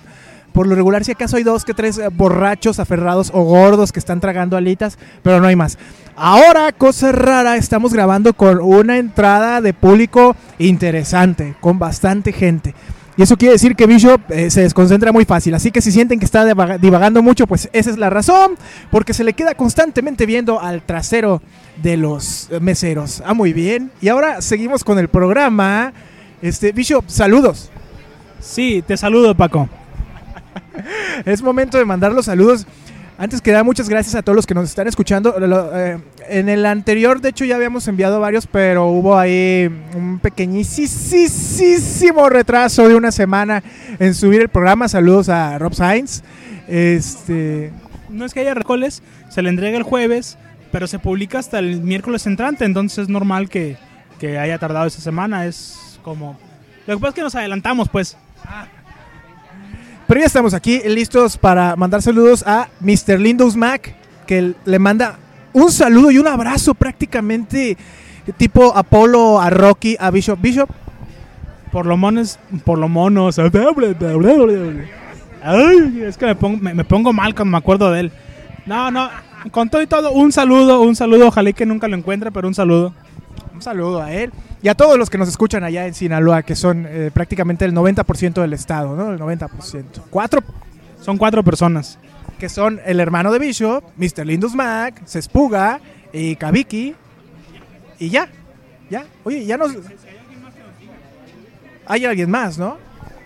Por 0.52 0.68
lo 0.68 0.76
regular, 0.76 1.04
si 1.04 1.10
acaso 1.10 1.38
hay 1.38 1.42
dos 1.42 1.64
que 1.64 1.74
tres 1.74 1.98
eh, 1.98 2.08
borrachos 2.12 2.78
aferrados 2.78 3.32
o 3.34 3.42
gordos 3.42 3.90
que 3.90 3.98
están 3.98 4.20
tragando 4.20 4.56
alitas, 4.56 4.96
pero 5.24 5.40
no 5.40 5.48
hay 5.48 5.56
más. 5.56 5.76
Ahora, 6.14 6.70
cosa 6.70 7.10
rara, 7.10 7.56
estamos 7.56 7.92
grabando 7.92 8.32
con 8.32 8.60
una 8.60 8.96
entrada 8.98 9.60
de 9.60 9.74
público 9.74 10.36
interesante, 10.58 11.56
con 11.60 11.80
bastante 11.80 12.32
gente. 12.32 12.74
Y 13.16 13.22
eso 13.22 13.36
quiere 13.36 13.52
decir 13.52 13.76
que 13.76 13.86
Bishop 13.86 14.20
eh, 14.30 14.50
se 14.50 14.62
desconcentra 14.62 15.12
muy 15.12 15.24
fácil. 15.24 15.54
Así 15.54 15.70
que 15.70 15.80
si 15.82 15.92
sienten 15.92 16.18
que 16.18 16.24
está 16.24 16.44
divaga- 16.44 16.78
divagando 16.78 17.22
mucho, 17.22 17.46
pues 17.46 17.68
esa 17.72 17.90
es 17.90 17.98
la 17.98 18.08
razón. 18.08 18.52
Porque 18.90 19.12
se 19.12 19.24
le 19.24 19.32
queda 19.34 19.54
constantemente 19.54 20.26
viendo 20.26 20.60
al 20.60 20.82
trasero 20.82 21.42
de 21.82 21.96
los 21.96 22.48
meseros. 22.60 23.22
Ah, 23.26 23.34
muy 23.34 23.52
bien. 23.52 23.90
Y 24.00 24.08
ahora 24.08 24.40
seguimos 24.40 24.84
con 24.84 24.98
el 24.98 25.08
programa. 25.08 25.92
Este, 26.40 26.72
Bishop, 26.72 27.04
saludos. 27.08 27.70
Sí, 28.40 28.82
te 28.86 28.96
saludo 28.96 29.34
Paco. 29.34 29.68
Es 31.26 31.42
momento 31.42 31.76
de 31.78 31.84
mandar 31.84 32.12
los 32.12 32.26
saludos 32.26 32.66
Antes 33.20 33.42
que 33.42 33.50
nada, 33.50 33.64
muchas 33.64 33.90
gracias 33.90 34.14
a 34.14 34.22
todos 34.22 34.34
los 34.34 34.46
que 34.46 34.54
nos 34.54 34.64
están 34.64 34.88
escuchando. 34.88 35.36
Eh, 35.74 35.98
en 36.30 36.48
el 36.48 36.64
anterior, 36.64 37.20
de 37.20 37.28
hecho, 37.28 37.44
ya 37.44 37.56
habíamos 37.56 37.86
enviado 37.86 38.18
varios, 38.18 38.46
pero 38.46 38.86
hubo 38.86 39.18
ahí 39.18 39.70
un 39.94 40.20
pequeñísimo 40.20 42.30
retraso 42.30 42.88
de 42.88 42.94
una 42.94 43.12
semana 43.12 43.62
en 43.98 44.14
subir 44.14 44.40
el 44.40 44.48
programa. 44.48 44.88
Saludos 44.88 45.28
a 45.28 45.58
Rob 45.58 45.74
Sainz. 45.74 46.22
Este, 46.66 47.70
No 48.08 48.24
es 48.24 48.32
que 48.32 48.40
haya 48.40 48.54
recoles, 48.54 49.02
se 49.28 49.42
le 49.42 49.50
entrega 49.50 49.76
el 49.76 49.82
jueves, 49.82 50.38
pero 50.72 50.86
se 50.86 50.98
publica 50.98 51.40
hasta 51.40 51.58
el 51.58 51.82
miércoles 51.82 52.26
entrante, 52.26 52.64
entonces 52.64 53.00
es 53.00 53.08
normal 53.10 53.50
que, 53.50 53.76
que 54.18 54.38
haya 54.38 54.56
tardado 54.56 54.86
esa 54.86 55.02
semana. 55.02 55.44
Es 55.44 56.00
como. 56.02 56.38
Lo 56.86 56.94
que 56.94 57.00
pasa 57.00 57.10
es 57.10 57.14
que 57.16 57.22
nos 57.22 57.34
adelantamos, 57.34 57.90
pues. 57.90 58.16
Pero 60.10 60.20
ya 60.22 60.26
estamos 60.26 60.54
aquí 60.54 60.80
listos 60.86 61.36
para 61.36 61.76
mandar 61.76 62.02
saludos 62.02 62.42
a 62.44 62.66
Mr. 62.80 63.20
Lindos 63.20 63.54
Mac, 63.54 63.94
que 64.26 64.54
le 64.64 64.78
manda 64.80 65.20
un 65.52 65.70
saludo 65.70 66.10
y 66.10 66.18
un 66.18 66.26
abrazo 66.26 66.74
prácticamente 66.74 67.76
tipo 68.36 68.76
Apolo 68.76 69.40
a 69.40 69.50
Rocky, 69.50 69.96
a 70.00 70.10
Bishop. 70.10 70.40
Bishop, 70.42 70.68
Por 71.70 71.86
lo 71.86 71.96
monos. 71.96 72.40
Por 72.64 72.80
lo 72.80 72.88
monos. 72.88 73.38
Ay, 73.38 73.50
es 76.04 76.16
que 76.16 76.26
me 76.26 76.34
pongo, 76.34 76.58
me, 76.60 76.84
pongo 76.84 77.12
mal 77.12 77.32
cuando 77.32 77.52
me 77.52 77.58
acuerdo 77.58 77.92
de 77.92 78.00
él. 78.00 78.10
No, 78.66 78.90
no. 78.90 79.08
Con 79.52 79.70
todo 79.70 79.80
y 79.80 79.86
todo, 79.86 80.10
un 80.10 80.32
saludo, 80.32 80.80
un 80.80 80.96
saludo. 80.96 81.28
Ojalá 81.28 81.50
y 81.50 81.54
que 81.54 81.66
nunca 81.66 81.86
lo 81.86 81.96
encuentre, 81.96 82.32
pero 82.32 82.48
un 82.48 82.54
saludo. 82.54 82.92
Un 83.60 83.64
saludo 83.64 84.02
a 84.02 84.10
él 84.10 84.32
y 84.62 84.68
a 84.68 84.74
todos 84.74 84.96
los 84.96 85.10
que 85.10 85.18
nos 85.18 85.28
escuchan 85.28 85.62
allá 85.64 85.86
en 85.86 85.92
Sinaloa, 85.92 86.42
que 86.42 86.56
son 86.56 86.86
eh, 86.88 87.10
prácticamente 87.12 87.66
el 87.66 87.74
90% 87.74 88.40
del 88.40 88.54
estado, 88.54 88.96
¿no? 88.96 89.12
El 89.12 89.18
90%. 89.18 89.48
Cuatro 90.08 90.40
Son 91.02 91.18
cuatro 91.18 91.44
personas. 91.44 91.98
que 92.38 92.48
son 92.48 92.80
el 92.86 93.00
hermano 93.00 93.30
de 93.30 93.38
Bishop, 93.38 93.84
Mr. 93.98 94.24
Lindos 94.24 94.54
Mac, 94.54 95.02
Sespuga 95.04 95.78
y 96.10 96.36
Kabiki. 96.36 96.94
Y 97.98 98.08
ya, 98.08 98.30
ya. 98.88 99.04
Oye, 99.24 99.44
ya 99.44 99.58
nos... 99.58 99.76
Hay 101.84 102.06
alguien 102.06 102.30
más, 102.30 102.56
¿no? 102.56 102.78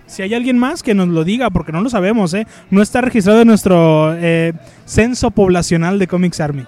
Si 0.07 0.23
hay 0.23 0.35
alguien 0.35 0.59
más 0.59 0.83
que 0.83 0.95
nos 0.95 1.07
lo 1.07 1.23
diga, 1.23 1.51
porque 1.51 1.71
no 1.71 1.81
lo 1.81 1.91
sabemos, 1.91 2.35
¿eh? 2.35 2.45
No 2.71 2.83
está 2.83 3.01
registrado 3.03 3.43
en 3.43 3.47
nuestro 3.47 4.15
eh, 4.17 4.53
censo 4.85 5.31
poblacional 5.31 6.01
de 6.01 6.09
Comics 6.09 6.41
Army. 6.41 6.67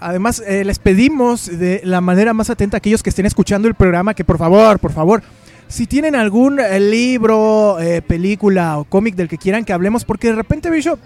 Además, 0.00 0.42
eh, 0.46 0.64
les 0.64 0.78
pedimos 0.78 1.46
de 1.46 1.80
la 1.84 2.00
manera 2.00 2.32
más 2.32 2.50
atenta 2.50 2.76
a 2.76 2.78
aquellos 2.78 3.02
que 3.02 3.10
estén 3.10 3.26
escuchando 3.26 3.68
el 3.68 3.74
programa 3.74 4.14
que 4.14 4.24
por 4.24 4.38
favor, 4.38 4.78
por 4.78 4.92
favor, 4.92 5.22
si 5.68 5.86
tienen 5.86 6.14
algún 6.14 6.60
eh, 6.60 6.80
libro, 6.80 7.78
eh, 7.78 8.00
película 8.00 8.78
o 8.78 8.84
cómic 8.84 9.14
del 9.14 9.28
que 9.28 9.36
quieran 9.36 9.64
que 9.64 9.72
hablemos, 9.72 10.04
porque 10.04 10.28
de 10.28 10.34
repente, 10.34 10.70
Bishop, 10.70 10.98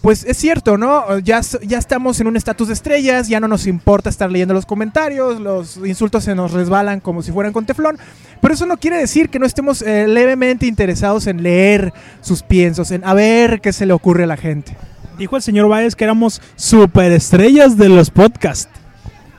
pues 0.00 0.24
es 0.24 0.36
cierto, 0.36 0.78
¿no? 0.78 1.18
Ya, 1.18 1.40
ya 1.62 1.78
estamos 1.78 2.20
en 2.20 2.28
un 2.28 2.36
estatus 2.36 2.68
de 2.68 2.74
estrellas, 2.74 3.28
ya 3.28 3.40
no 3.40 3.48
nos 3.48 3.66
importa 3.66 4.10
estar 4.10 4.30
leyendo 4.30 4.54
los 4.54 4.66
comentarios, 4.66 5.40
los 5.40 5.76
insultos 5.78 6.24
se 6.24 6.34
nos 6.34 6.52
resbalan 6.52 7.00
como 7.00 7.22
si 7.22 7.32
fueran 7.32 7.52
con 7.52 7.66
teflón, 7.66 7.98
pero 8.40 8.54
eso 8.54 8.66
no 8.66 8.76
quiere 8.76 8.96
decir 8.96 9.28
que 9.28 9.38
no 9.38 9.46
estemos 9.46 9.82
eh, 9.82 10.06
levemente 10.06 10.66
interesados 10.66 11.26
en 11.26 11.42
leer 11.42 11.92
sus 12.20 12.42
piensos, 12.42 12.90
en 12.92 13.04
a 13.04 13.14
ver 13.14 13.60
qué 13.60 13.72
se 13.72 13.86
le 13.86 13.92
ocurre 13.92 14.24
a 14.24 14.28
la 14.28 14.36
gente. 14.36 14.76
Dijo 15.18 15.36
el 15.36 15.42
señor 15.42 15.68
Baez 15.68 15.94
que 15.96 16.04
éramos 16.04 16.40
superestrellas 16.54 17.76
de 17.76 17.88
los 17.88 18.10
podcasts. 18.10 18.68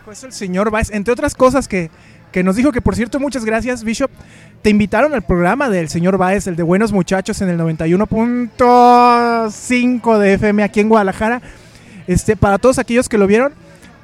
Pues 0.04 0.26
el 0.26 0.34
señor 0.34 0.72
Baez, 0.72 0.92
entre 0.92 1.14
otras 1.14 1.36
cosas 1.36 1.70
que, 1.70 1.90
que 2.34 2.44
nos 2.44 2.58
dijo 2.58 2.74
que, 2.74 2.82
por 2.82 2.96
cierto, 2.96 3.18
muchas 3.20 3.46
gracias, 3.46 3.86
Bishop. 3.86 4.12
Te 4.62 4.70
invitaron 4.70 5.14
al 5.14 5.22
programa 5.22 5.70
del 5.70 5.88
señor 5.88 6.18
Baez, 6.18 6.48
el 6.48 6.58
de 6.58 6.64
Buenos 6.64 6.92
Muchachos, 6.92 7.42
en 7.42 7.48
el 7.48 7.58
91.5 7.58 10.18
de 10.18 10.34
FM 10.34 10.64
aquí 10.64 10.82
en 10.82 10.90
Guadalajara. 10.90 11.42
Este, 12.08 12.36
para 12.36 12.58
todos 12.58 12.78
aquellos 12.78 13.08
que 13.08 13.18
lo 13.18 13.26
vieron, 13.26 13.54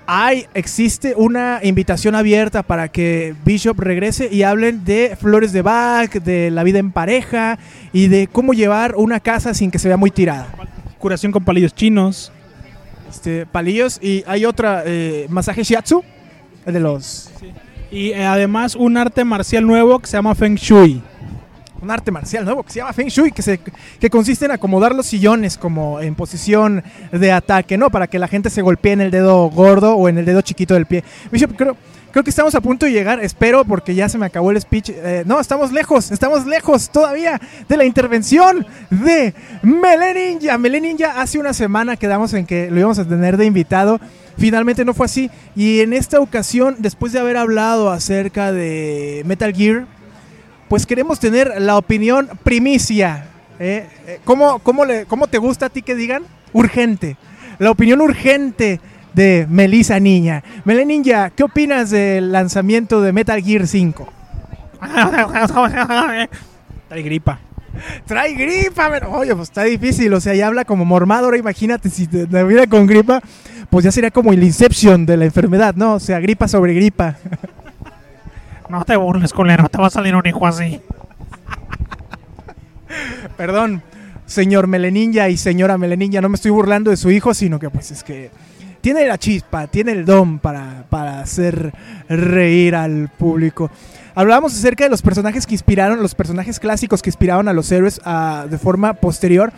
hay, 0.08 0.46
existe 0.54 1.14
una 1.18 1.60
invitación 1.62 2.16
abierta 2.16 2.64
para 2.64 2.88
que 2.88 3.36
Bishop 3.44 3.78
regrese 3.80 4.30
y 4.32 4.44
hablen 4.44 4.86
de 4.86 5.18
flores 5.20 5.52
de 5.52 5.62
Bach, 5.62 6.12
de 6.12 6.52
la 6.52 6.64
vida 6.64 6.80
en 6.80 6.92
pareja 6.92 7.60
y 7.92 8.08
de 8.08 8.28
cómo 8.28 8.54
llevar 8.54 8.96
una 8.96 9.20
casa 9.20 9.54
sin 9.54 9.72
que 9.72 9.80
se 9.80 9.90
vea 9.90 9.98
muy 9.98 10.12
tirada. 10.12 10.48
Curación 11.00 11.32
con 11.32 11.44
palillos 11.44 11.74
chinos. 11.74 12.32
Este, 13.10 13.46
palillos 13.46 14.00
y 14.02 14.24
hay 14.28 14.46
otra, 14.46 14.84
eh, 14.86 15.28
masaje 15.30 15.64
shiatsu, 15.64 16.04
el 16.66 16.74
de 16.74 16.80
los 16.80 17.30
Y 17.92 18.10
eh, 18.10 18.26
además 18.26 18.76
un 18.76 18.98
arte 18.98 19.24
marcial 19.24 19.66
nuevo 19.66 20.00
que 20.00 20.08
se 20.08 20.18
llama 20.18 20.36
Feng 20.36 20.56
Shui. 20.56 21.02
un 21.82 21.92
arte 21.92 22.12
marcial 22.12 22.44
nuevo 22.44 22.64
que 22.64 22.72
se 22.72 22.80
llama 22.80 22.94
Feng 22.94 23.08
Shui, 23.08 23.32
que, 23.32 23.42
se, 23.42 23.60
que 24.00 24.10
consiste 24.10 24.46
en 24.46 24.52
acomodar 24.52 24.96
los 24.96 25.06
sillones 25.06 25.58
como 25.58 26.02
en 26.02 26.16
posición 26.16 26.84
de 27.12 27.32
ataque, 27.32 27.78
¿no? 27.78 27.90
Para 27.90 28.08
que 28.08 28.18
la 28.20 28.28
gente 28.28 28.50
se 28.50 28.62
golpee 28.62 28.94
en 28.94 29.02
el 29.02 29.12
dedo 29.12 29.50
gordo 29.50 29.96
o 29.96 30.10
en 30.10 30.18
el 30.18 30.26
dedo 30.26 30.42
chiquito 30.42 30.74
del 30.74 30.86
pie. 30.88 31.04
Bishop, 31.32 31.56
creo, 31.56 31.78
creo 32.16 32.24
que 32.24 32.30
estamos 32.30 32.56
a 32.56 32.62
punto 32.62 32.86
de 32.86 32.94
llegar, 32.94 33.22
espero, 33.22 33.66
porque 33.66 33.94
ya 33.94 34.08
se 34.08 34.18
me 34.18 34.26
acabó 34.26 34.50
el 34.50 34.62
speech. 34.62 34.90
Eh, 34.90 35.24
no, 35.26 35.38
estamos 35.38 35.74
lejos, 35.74 36.12
estamos 36.12 36.46
lejos 36.46 36.90
todavía 36.90 37.42
de 37.68 37.76
la 37.76 37.84
intervención 37.84 38.66
de 38.90 39.34
Mele 39.62 40.14
Ninja. 40.14 40.58
Mele 40.58 40.80
Ninja 40.80 41.20
hace 41.20 41.40
una 41.40 41.52
semana 41.52 41.98
quedamos 41.98 42.34
en 42.34 42.46
que 42.46 42.72
lo 42.72 42.80
íbamos 42.80 43.00
a 43.00 43.06
tener 43.06 43.36
de 43.36 43.46
invitado. 43.46 44.00
Finalmente 44.38 44.86
no 44.86 44.94
fue 44.94 45.08
así. 45.08 45.30
Y 45.58 45.82
en 45.82 45.92
esta 45.92 46.22
ocasión, 46.22 46.78
después 46.80 47.12
de 47.12 47.20
haber 47.20 47.36
hablado 47.36 47.90
acerca 47.92 48.54
de 48.54 49.22
Metal 49.26 49.54
Gear, 49.54 49.86
pues 50.70 50.86
queremos 50.86 51.20
tener 51.20 51.62
la 51.62 51.76
opinión 51.78 52.30
primicia. 52.44 53.26
¿eh? 53.60 53.90
Eh, 54.08 54.20
¿Cómo, 54.24 54.60
cómo, 54.60 54.86
le- 54.86 55.04
cómo 55.06 55.28
te 55.28 55.38
gusta 55.38 55.66
a 55.66 55.70
ti 55.70 55.82
que 55.82 55.96
digan? 55.96 56.24
Urgente. 56.54 57.18
La 57.60 57.72
opinión 57.72 58.00
urgente 58.00 58.80
de 59.16 59.48
Melissa 59.50 60.00
Niña. 60.00 60.44
Mele 60.66 60.86
Ninja, 60.86 61.30
¿qué 61.30 61.44
opinas 61.44 61.90
del 61.90 62.32
lanzamiento 62.32 63.02
de 63.02 63.14
Metal 63.14 63.42
Gear 63.42 63.66
5? 63.66 64.08
Trae 66.90 67.02
gripa. 67.02 67.40
Trae 68.06 68.34
gripa, 68.34 68.90
pero, 68.92 69.12
oye, 69.12 69.34
pues 69.36 69.50
está 69.50 69.64
difícil, 69.64 70.14
o 70.14 70.20
sea, 70.20 70.36
ya 70.36 70.48
habla 70.48 70.66
como 70.66 70.86
mormado, 70.86 71.26
ahora 71.26 71.38
imagínate 71.38 71.90
si 71.90 72.08
te, 72.08 72.28
te 72.28 72.44
viera 72.44 72.68
con 72.68 72.86
gripa, 72.86 73.22
pues 73.70 73.86
ya 73.86 73.92
sería 73.92 74.12
como 74.12 74.34
el 74.34 74.44
Inception 74.44 75.06
de 75.06 75.18
la 75.18 75.26
enfermedad, 75.26 75.76
¿no? 75.76 75.96
O 75.96 76.00
sea, 76.00 76.20
gripa 76.20 76.48
sobre 76.48 76.74
gripa. 76.74 77.16
No 78.68 78.84
te 78.84 78.96
burles, 78.96 79.32
culero. 79.32 79.70
Te 79.70 79.78
va 79.78 79.86
a 79.86 79.92
salir 79.92 80.16
un 80.16 80.26
hijo 80.26 80.48
así. 80.48 80.82
Perdón, 83.38 83.84
señor 84.26 84.66
Meleninja 84.66 85.30
y 85.30 85.38
señora 85.38 85.78
Meleninja, 85.78 86.20
no 86.20 86.30
me 86.30 86.36
estoy 86.36 86.50
burlando 86.50 86.90
de 86.90 86.98
su 86.98 87.12
hijo, 87.12 87.36
sino 87.36 87.60
que 87.60 87.70
pues 87.70 87.92
es 87.92 88.04
que 88.04 88.32
tiene 88.86 89.08
la 89.08 89.18
chispa, 89.18 89.66
tiene 89.66 89.94
el 89.94 90.06
don 90.06 90.38
para, 90.38 90.86
para 90.92 91.20
hacer 91.20 91.74
reír 92.08 92.76
al 92.76 93.10
público. 93.10 93.72
Hablábamos 94.14 94.54
acerca 94.54 94.84
de 94.84 94.92
los 94.92 95.02
personajes 95.02 95.48
que 95.48 95.56
inspiraron, 95.56 96.04
los 96.04 96.14
personajes 96.14 96.60
clásicos 96.60 97.02
que 97.02 97.10
inspiraron 97.10 97.48
a 97.48 97.54
los 97.54 97.72
héroes 97.72 98.00
ah, 98.06 98.46
de 98.48 98.60
forma 98.60 98.94
posterior. 98.94 99.52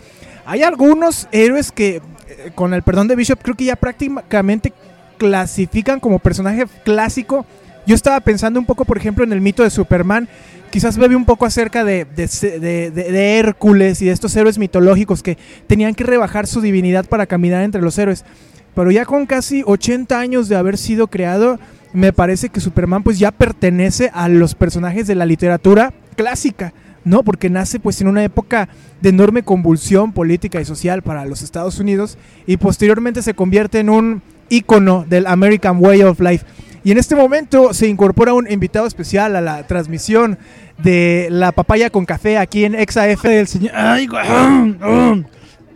Hay 0.46 0.62
algunos 0.62 1.28
héroes 1.30 1.72
que, 1.72 1.96
eh, 1.96 2.52
con 2.54 2.72
el 2.72 2.82
perdón 2.82 3.06
de 3.06 3.16
Bishop, 3.16 3.38
creo 3.42 3.54
que 3.54 3.66
ya 3.66 3.76
prácticamente 3.76 4.72
clasifican 5.18 6.00
como 6.00 6.20
personaje 6.20 6.64
clásico. 6.82 7.44
Yo 7.86 7.94
estaba 7.94 8.20
pensando 8.20 8.58
un 8.58 8.64
poco, 8.64 8.86
por 8.86 8.96
ejemplo, 8.96 9.24
en 9.24 9.32
el 9.34 9.42
mito 9.42 9.62
de 9.62 9.68
Superman. 9.68 10.26
Quizás 10.70 10.98
bebe 10.98 11.16
un 11.16 11.24
poco 11.24 11.46
acerca 11.46 11.84
de, 11.84 12.06
Hércules 13.38 14.02
y 14.02 14.06
de 14.06 14.12
estos 14.12 14.36
héroes 14.36 14.58
mitológicos 14.58 15.22
que 15.22 15.38
tenían 15.66 15.94
que 15.94 16.04
rebajar 16.04 16.46
su 16.46 16.60
divinidad 16.60 17.06
para 17.06 17.26
caminar 17.26 17.62
entre 17.62 17.80
los 17.80 17.98
héroes. 17.98 18.24
Pero 18.74 18.90
ya 18.90 19.04
con 19.04 19.26
casi 19.26 19.62
80 19.66 20.18
años 20.18 20.48
de 20.48 20.56
haber 20.56 20.76
sido 20.76 21.08
creado, 21.08 21.58
me 21.92 22.12
parece 22.12 22.50
que 22.50 22.60
Superman 22.60 23.02
pues 23.02 23.18
ya 23.18 23.30
pertenece 23.32 24.10
a 24.12 24.28
los 24.28 24.54
personajes 24.54 25.06
de 25.06 25.14
la 25.14 25.26
literatura 25.26 25.92
clásica, 26.16 26.74
¿no? 27.04 27.22
Porque 27.22 27.48
nace 27.48 27.80
pues 27.80 28.00
en 28.00 28.08
una 28.08 28.22
época 28.22 28.68
de 29.00 29.08
enorme 29.08 29.42
convulsión 29.42 30.12
política 30.12 30.60
y 30.60 30.64
social 30.64 31.02
para 31.02 31.24
los 31.24 31.42
Estados 31.42 31.78
Unidos 31.78 32.18
y 32.46 32.58
posteriormente 32.58 33.22
se 33.22 33.34
convierte 33.34 33.80
en 33.80 33.88
un 33.90 34.22
ícono 34.50 35.06
del 35.08 35.26
American 35.26 35.78
Way 35.80 36.02
of 36.02 36.20
Life. 36.20 36.44
Y 36.88 36.92
en 36.92 36.96
este 36.96 37.14
momento 37.14 37.74
se 37.74 37.86
incorpora 37.86 38.32
un 38.32 38.50
invitado 38.50 38.86
especial 38.86 39.36
a 39.36 39.42
la 39.42 39.66
transmisión 39.66 40.38
de 40.78 41.28
la 41.30 41.52
papaya 41.52 41.90
con 41.90 42.06
café 42.06 42.38
aquí 42.38 42.64
en 42.64 42.74
ExaF. 42.74 43.26
El 43.26 43.46
señor. 43.46 43.72
Ay. 43.74 44.08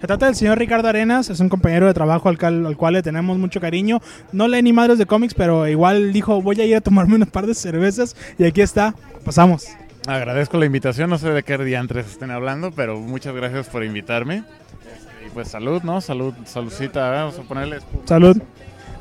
Se 0.00 0.06
trata 0.06 0.24
del 0.24 0.34
señor 0.36 0.58
Ricardo 0.58 0.88
Arenas, 0.88 1.28
es 1.28 1.38
un 1.40 1.50
compañero 1.50 1.86
de 1.86 1.92
trabajo 1.92 2.30
al, 2.30 2.38
cal- 2.38 2.64
al 2.64 2.78
cual 2.78 2.94
le 2.94 3.02
tenemos 3.02 3.36
mucho 3.36 3.60
cariño. 3.60 4.00
No 4.32 4.48
lee 4.48 4.62
ni 4.62 4.72
madres 4.72 4.96
de 4.96 5.04
cómics, 5.04 5.34
pero 5.34 5.68
igual 5.68 6.14
dijo, 6.14 6.40
voy 6.40 6.58
a 6.62 6.64
ir 6.64 6.76
a 6.76 6.80
tomarme 6.80 7.16
unas 7.16 7.28
par 7.28 7.46
de 7.46 7.54
cervezas 7.54 8.16
y 8.38 8.44
aquí 8.44 8.62
está, 8.62 8.94
pasamos. 9.22 9.66
Agradezco 10.06 10.56
la 10.56 10.64
invitación, 10.64 11.10
no 11.10 11.18
sé 11.18 11.28
de 11.28 11.42
qué 11.42 11.58
diantres 11.58 12.06
estén 12.06 12.30
hablando, 12.30 12.72
pero 12.72 12.98
muchas 12.98 13.34
gracias 13.34 13.68
por 13.68 13.84
invitarme. 13.84 14.44
Y 15.26 15.30
pues 15.34 15.48
salud, 15.48 15.82
¿no? 15.82 16.00
Salud, 16.00 16.32
saludcita, 16.46 17.10
vamos 17.10 17.38
a 17.38 17.42
ponerle... 17.42 17.80
Salud. 18.06 18.38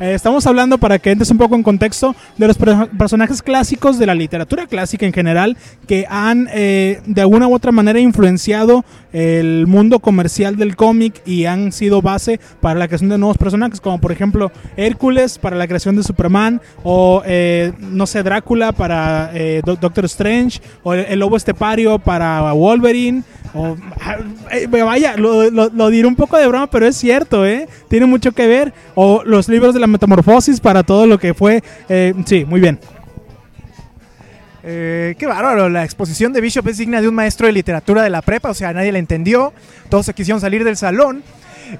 Eh, 0.01 0.15
estamos 0.15 0.47
hablando, 0.47 0.79
para 0.79 0.97
que 0.97 1.11
entres 1.11 1.29
un 1.29 1.37
poco 1.37 1.53
en 1.53 1.61
contexto, 1.61 2.15
de 2.35 2.47
los 2.47 2.57
per- 2.57 2.89
personajes 2.97 3.43
clásicos 3.43 3.99
de 3.99 4.07
la 4.07 4.15
literatura 4.15 4.65
clásica 4.65 5.05
en 5.05 5.13
general 5.13 5.55
que 5.87 6.07
han 6.09 6.47
eh, 6.51 6.99
de 7.05 7.21
alguna 7.21 7.47
u 7.47 7.53
otra 7.53 7.71
manera 7.71 7.99
influenciado 7.99 8.83
el 9.13 9.67
mundo 9.67 9.99
comercial 9.99 10.55
del 10.55 10.75
cómic 10.75 11.21
y 11.27 11.45
han 11.45 11.71
sido 11.71 12.01
base 12.01 12.39
para 12.61 12.79
la 12.79 12.87
creación 12.87 13.11
de 13.11 13.19
nuevos 13.19 13.37
personajes, 13.37 13.79
como 13.79 13.99
por 14.01 14.11
ejemplo 14.11 14.51
Hércules 14.75 15.37
para 15.37 15.55
la 15.55 15.67
creación 15.67 15.95
de 15.95 16.01
Superman, 16.01 16.61
o 16.83 17.21
eh, 17.23 17.71
no 17.79 18.07
sé, 18.07 18.23
Drácula 18.23 18.71
para 18.71 19.29
eh, 19.35 19.61
Do- 19.63 19.75
Doctor 19.75 20.05
Strange, 20.05 20.61
o 20.81 20.95
el 20.95 21.19
lobo 21.19 21.37
estepario 21.37 21.99
para 21.99 22.51
Wolverine. 22.53 23.21
O, 23.53 23.75
ah, 23.99 24.17
eh, 24.51 24.67
vaya, 24.67 25.15
lo, 25.17 25.89
diré 25.89 26.07
un 26.07 26.15
poco 26.15 26.37
de 26.37 26.47
broma, 26.47 26.67
pero 26.67 26.87
es 26.87 26.95
cierto, 26.95 27.45
¿eh? 27.45 27.67
Tiene 27.89 28.05
mucho 28.05 28.31
que 28.31 28.47
ver. 28.47 28.73
O 28.95 29.23
los 29.25 29.49
libros 29.49 29.73
de 29.73 29.79
la 29.79 29.87
metamorfosis 29.87 30.59
para 30.59 30.83
todo 30.83 31.05
lo 31.05 31.17
que 31.19 31.33
fue. 31.33 31.63
eh, 31.89 32.13
sí, 32.25 32.45
muy 32.45 32.61
bien. 32.61 32.79
Eh, 34.63 35.15
qué 35.17 35.25
bárbaro, 35.25 35.69
la 35.69 35.83
exposición 35.83 36.33
de 36.33 36.41
Bishop 36.41 36.67
es 36.67 36.77
digna 36.77 37.01
de 37.01 37.07
un 37.07 37.15
maestro 37.15 37.47
de 37.47 37.53
literatura 37.53 38.03
de 38.03 38.11
la 38.11 38.21
prepa, 38.21 38.51
o 38.51 38.53
sea, 38.53 38.71
nadie 38.73 38.91
la 38.91 38.99
entendió, 38.99 39.53
todos 39.89 40.05
se 40.05 40.13
quisieron 40.13 40.39
salir 40.39 40.63
del 40.63 40.77
salón. 40.77 41.23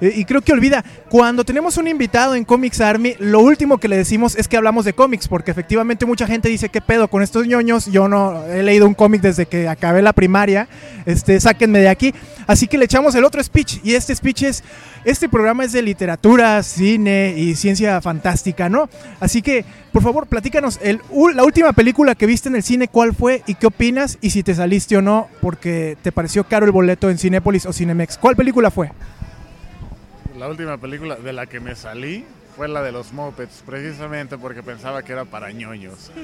Eh, 0.00 0.12
y 0.16 0.24
creo 0.24 0.40
que 0.40 0.52
olvida, 0.52 0.84
cuando 1.08 1.44
tenemos 1.44 1.76
un 1.76 1.88
invitado 1.88 2.34
en 2.34 2.44
Comics 2.44 2.80
Army, 2.80 3.14
lo 3.18 3.40
último 3.40 3.78
que 3.78 3.88
le 3.88 3.96
decimos 3.96 4.36
es 4.36 4.48
que 4.48 4.56
hablamos 4.56 4.84
de 4.84 4.92
cómics, 4.92 5.28
porque 5.28 5.50
efectivamente 5.50 6.06
mucha 6.06 6.26
gente 6.26 6.48
dice, 6.48 6.68
¿qué 6.68 6.80
pedo 6.80 7.08
con 7.08 7.22
estos 7.22 7.46
ñoños? 7.46 7.86
Yo 7.86 8.08
no 8.08 8.46
he 8.46 8.62
leído 8.62 8.86
un 8.86 8.94
cómic 8.94 9.22
desde 9.22 9.46
que 9.46 9.68
acabé 9.68 10.02
la 10.02 10.12
primaria, 10.12 10.68
este, 11.06 11.38
sáquenme 11.40 11.80
de 11.80 11.88
aquí. 11.88 12.14
Así 12.46 12.66
que 12.66 12.78
le 12.78 12.86
echamos 12.86 13.14
el 13.14 13.24
otro 13.24 13.42
speech, 13.42 13.80
y 13.84 13.94
este 13.94 14.14
speech 14.14 14.42
es, 14.42 14.64
este 15.04 15.28
programa 15.28 15.64
es 15.64 15.72
de 15.72 15.82
literatura, 15.82 16.62
cine 16.62 17.34
y 17.36 17.54
ciencia 17.54 18.00
fantástica, 18.00 18.68
¿no? 18.68 18.88
Así 19.20 19.42
que, 19.42 19.64
por 19.92 20.02
favor, 20.02 20.26
platícanos, 20.26 20.78
el, 20.82 21.00
la 21.34 21.44
última 21.44 21.72
película 21.72 22.14
que 22.14 22.26
viste 22.26 22.48
en 22.48 22.56
el 22.56 22.62
cine, 22.62 22.88
¿cuál 22.88 23.14
fue 23.14 23.42
y 23.46 23.54
qué 23.54 23.66
opinas? 23.66 24.18
Y 24.20 24.30
si 24.30 24.42
te 24.42 24.54
saliste 24.54 24.96
o 24.96 25.02
no, 25.02 25.28
porque 25.40 25.96
te 26.02 26.12
pareció 26.12 26.44
caro 26.44 26.66
el 26.66 26.72
boleto 26.72 27.10
en 27.10 27.18
Cinépolis 27.18 27.66
o 27.66 27.72
Cinemex. 27.72 28.18
¿Cuál 28.18 28.36
película 28.36 28.70
fue? 28.70 28.90
La 30.42 30.48
última 30.48 30.76
película 30.76 31.14
de 31.14 31.32
la 31.32 31.46
que 31.46 31.60
me 31.60 31.76
salí 31.76 32.24
fue 32.56 32.66
la 32.66 32.82
de 32.82 32.90
los 32.90 33.12
Muppets, 33.12 33.62
precisamente 33.64 34.36
porque 34.36 34.60
pensaba 34.60 35.00
que 35.04 35.12
era 35.12 35.24
para 35.24 35.52
ñoños. 35.52 36.10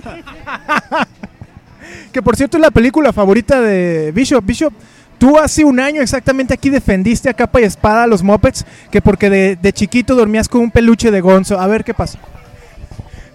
Que 2.13 2.21
por 2.21 2.37
cierto 2.37 2.57
es 2.57 2.61
la 2.61 2.73
película 2.73 3.13
favorita 3.13 3.61
de 3.61 4.11
Bishop. 4.13 4.45
Bishop, 4.45 4.73
tú 5.19 5.39
hace 5.39 5.65
un 5.65 5.79
año 5.79 6.03
exactamente 6.03 6.53
aquí 6.53 6.69
defendiste 6.69 7.31
a 7.31 7.35
capa 7.35 7.61
y 7.61 7.65
espada 7.65 8.03
a 8.03 8.07
los 8.09 8.25
Muppets, 8.25 8.67
que 8.91 9.01
porque 9.01 9.31
de, 9.31 9.55
de 9.55 9.73
chiquito 9.73 10.17
dormías 10.17 10.49
con 10.49 10.63
un 10.63 10.71
peluche 10.73 11.13
de 11.13 11.21
Gonzo. 11.21 11.59
A 11.59 11.69
ver 11.69 11.85
qué 11.85 11.95
pasó. 11.95 12.19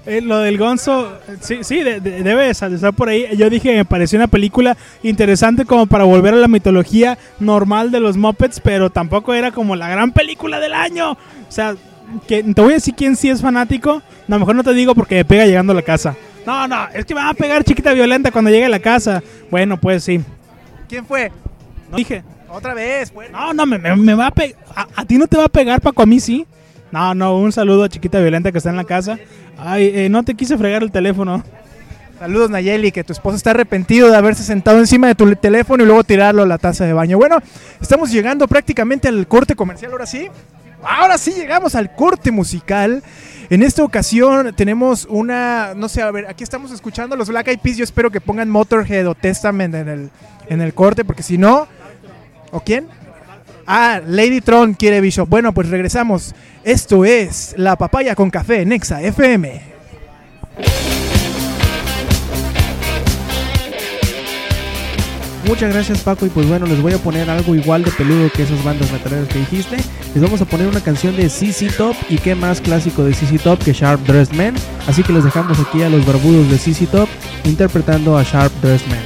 Eh, 0.05 0.19
lo 0.21 0.39
del 0.39 0.57
Gonzo, 0.57 1.17
sí, 1.39 1.59
sí 1.61 1.81
de- 1.81 2.01
de- 2.01 2.23
debe 2.23 2.43
de 2.43 2.49
estar 2.51 2.93
por 2.93 3.07
ahí. 3.07 3.25
Yo 3.37 3.49
dije 3.49 3.69
que 3.69 3.75
me 3.77 3.85
pareció 3.85 4.17
una 4.19 4.27
película 4.27 4.75
interesante 5.01 5.63
como 5.63 5.87
para 5.87 6.03
volver 6.03 6.33
a 6.33 6.37
la 6.37 6.49
mitología 6.49 7.17
normal 7.39 7.89
de 7.89 8.01
los 8.01 8.17
Muppets, 8.17 8.59
pero 8.59 8.89
tampoco 8.89 9.33
era 9.33 9.51
como 9.51 9.77
la 9.77 9.87
gran 9.87 10.11
película 10.11 10.59
del 10.59 10.73
año. 10.73 11.11
O 11.13 11.17
sea, 11.51 11.75
que, 12.27 12.43
te 12.43 12.61
voy 12.61 12.71
a 12.71 12.75
decir 12.75 12.95
quién 12.95 13.15
sí 13.15 13.29
es 13.29 13.41
fanático. 13.41 14.01
No, 14.27 14.39
mejor 14.39 14.55
no 14.55 14.63
te 14.63 14.73
digo 14.73 14.93
porque 14.93 15.15
me 15.15 15.25
pega 15.25 15.45
llegando 15.45 15.71
a 15.71 15.75
la 15.77 15.81
casa. 15.83 16.15
No, 16.45 16.67
no, 16.67 16.87
es 16.93 17.05
que 17.05 17.15
me 17.15 17.21
va 17.21 17.29
a 17.29 17.33
pegar 17.33 17.63
chiquita 17.63 17.93
violenta 17.93 18.29
cuando 18.29 18.51
llegue 18.51 18.65
a 18.65 18.69
la 18.69 18.79
casa. 18.79 19.23
Bueno, 19.49 19.79
pues 19.79 20.03
sí. 20.03 20.19
¿Quién 20.89 21.05
fue? 21.05 21.31
No 21.89 21.95
dije. 21.95 22.23
Otra 22.49 22.73
vez, 22.73 23.09
pues. 23.09 23.31
No, 23.31 23.53
no, 23.53 23.65
me, 23.65 23.79
me- 23.79 23.95
me 23.95 24.13
va 24.15 24.27
a 24.27 24.31
pegar. 24.31 24.59
A, 24.75 24.85
a 24.97 25.05
ti 25.05 25.17
no 25.17 25.27
te 25.27 25.37
va 25.37 25.45
a 25.45 25.49
pegar, 25.49 25.79
Paco, 25.79 26.03
a 26.03 26.05
mí 26.05 26.19
sí. 26.19 26.45
No, 26.93 27.15
no, 27.15 27.35
un 27.37 27.51
saludo 27.51 27.85
a 27.85 27.89
chiquita 27.89 28.19
violenta 28.19 28.51
que 28.51 28.59
está 28.59 28.69
en 28.69 28.75
la 28.75 28.83
casa. 28.83 29.17
Ay, 29.57 29.91
eh, 29.95 30.09
no 30.09 30.21
te 30.21 30.35
quise 30.35 30.59
fregar 30.59 30.83
el 30.83 30.91
teléfono. 30.91 31.43
Saludos 32.19 32.51
Nayeli, 32.51 32.91
que 32.91 33.03
tu 33.03 33.13
esposo 33.13 33.35
está 33.35 33.49
arrepentido 33.49 34.11
de 34.11 34.15
haberse 34.15 34.43
sentado 34.43 34.77
encima 34.77 35.07
de 35.07 35.15
tu 35.15 35.35
teléfono 35.35 35.83
y 35.83 35.87
luego 35.87 36.03
tirarlo 36.03 36.43
a 36.43 36.45
la 36.45 36.59
taza 36.59 36.85
de 36.85 36.93
baño. 36.93 37.17
Bueno, 37.17 37.39
estamos 37.81 38.11
llegando 38.11 38.47
prácticamente 38.47 39.07
al 39.07 39.27
corte 39.27 39.55
comercial, 39.55 39.91
ahora 39.91 40.05
sí. 40.05 40.27
Ahora 40.83 41.17
sí 41.17 41.31
llegamos 41.31 41.73
al 41.73 41.95
corte 41.95 42.29
musical. 42.29 43.01
En 43.49 43.63
esta 43.63 43.83
ocasión 43.83 44.53
tenemos 44.55 45.07
una, 45.09 45.73
no 45.75 45.89
sé, 45.89 46.03
a 46.03 46.11
ver, 46.11 46.27
aquí 46.27 46.43
estamos 46.43 46.71
escuchando 46.71 47.15
los 47.15 47.27
Black 47.27 47.47
Eyed 47.47 47.59
Peas. 47.59 47.77
Yo 47.77 47.85
espero 47.85 48.11
que 48.11 48.21
pongan 48.21 48.51
Motorhead 48.51 49.07
o 49.07 49.15
Testament 49.15 49.73
en 49.73 49.89
el, 49.89 50.09
en 50.47 50.61
el 50.61 50.75
corte, 50.75 51.03
porque 51.03 51.23
si 51.23 51.39
no, 51.39 51.67
¿o 52.51 52.59
quién? 52.59 52.85
Ah, 53.65 54.01
Lady 54.05 54.41
Tron 54.41 54.73
quiere 54.73 55.01
Bishop. 55.01 55.29
Bueno, 55.29 55.53
pues 55.53 55.69
regresamos. 55.69 56.33
Esto 56.63 57.05
es 57.05 57.55
La 57.57 57.75
Papaya 57.75 58.15
con 58.15 58.29
Café, 58.29 58.65
Nexa 58.65 59.01
FM. 59.01 59.73
Muchas 65.45 65.73
gracias 65.73 65.99
Paco 65.99 66.25
y 66.25 66.29
pues 66.29 66.47
bueno, 66.47 66.65
les 66.65 66.81
voy 66.81 66.93
a 66.93 66.97
poner 66.97 67.29
algo 67.29 67.53
igual 67.53 67.83
de 67.83 67.91
peludo 67.91 68.31
que 68.31 68.43
esas 68.43 68.63
bandas 68.63 68.89
metaleras 68.93 69.27
que 69.27 69.39
dijiste. 69.39 69.75
Les 70.13 70.23
vamos 70.23 70.41
a 70.41 70.45
poner 70.45 70.67
una 70.67 70.79
canción 70.79 71.17
de 71.17 71.29
CC 71.29 71.69
Top 71.69 71.95
y 72.09 72.17
qué 72.17 72.33
más 72.33 72.61
clásico 72.61 73.03
de 73.03 73.13
CC 73.13 73.39
Top 73.39 73.59
que 73.61 73.73
Sharp 73.73 74.01
Dressed 74.07 74.35
Man. 74.35 74.55
Así 74.87 75.03
que 75.03 75.11
les 75.11 75.25
dejamos 75.25 75.59
aquí 75.59 75.83
a 75.83 75.89
los 75.89 76.05
barbudos 76.05 76.49
de 76.49 76.57
CC 76.57 76.87
Top 76.87 77.09
interpretando 77.43 78.17
a 78.17 78.23
Sharp 78.23 78.53
Dressed 78.61 78.87
Man. 78.87 79.02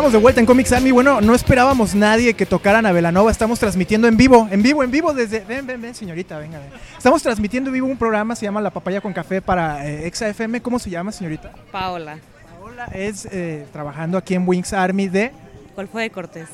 Estamos 0.00 0.12
de 0.14 0.18
vuelta 0.18 0.40
en 0.40 0.46
Comics 0.46 0.72
Army. 0.72 0.92
Bueno, 0.92 1.20
no 1.20 1.34
esperábamos 1.34 1.94
nadie 1.94 2.32
que 2.32 2.46
tocaran 2.46 2.86
a 2.86 2.92
Velanova. 2.92 3.30
Estamos 3.30 3.58
transmitiendo 3.58 4.08
en 4.08 4.16
vivo, 4.16 4.48
en 4.50 4.62
vivo, 4.62 4.82
en 4.82 4.90
vivo 4.90 5.12
desde. 5.12 5.40
Ven, 5.40 5.66
ven, 5.66 5.78
ven, 5.78 5.94
señorita, 5.94 6.38
venga, 6.38 6.58
ven. 6.58 6.70
Estamos 6.96 7.22
transmitiendo 7.22 7.68
en 7.68 7.74
vivo 7.74 7.86
un 7.86 7.98
programa, 7.98 8.34
se 8.34 8.46
llama 8.46 8.62
La 8.62 8.70
Papaya 8.70 9.02
con 9.02 9.12
Café 9.12 9.42
para 9.42 9.86
eh, 9.86 10.06
Exa 10.06 10.26
FM. 10.26 10.62
¿Cómo 10.62 10.78
se 10.78 10.88
llama, 10.88 11.12
señorita? 11.12 11.52
Paola, 11.70 12.18
Paola 12.48 12.86
es 12.94 13.28
eh, 13.30 13.66
trabajando 13.74 14.16
aquí 14.16 14.34
en 14.34 14.48
Wings 14.48 14.72
Army 14.72 15.06
de. 15.06 15.32
¿cuál 15.74 15.86
fue 15.86 16.04
de 16.04 16.10
Cortés? 16.10 16.48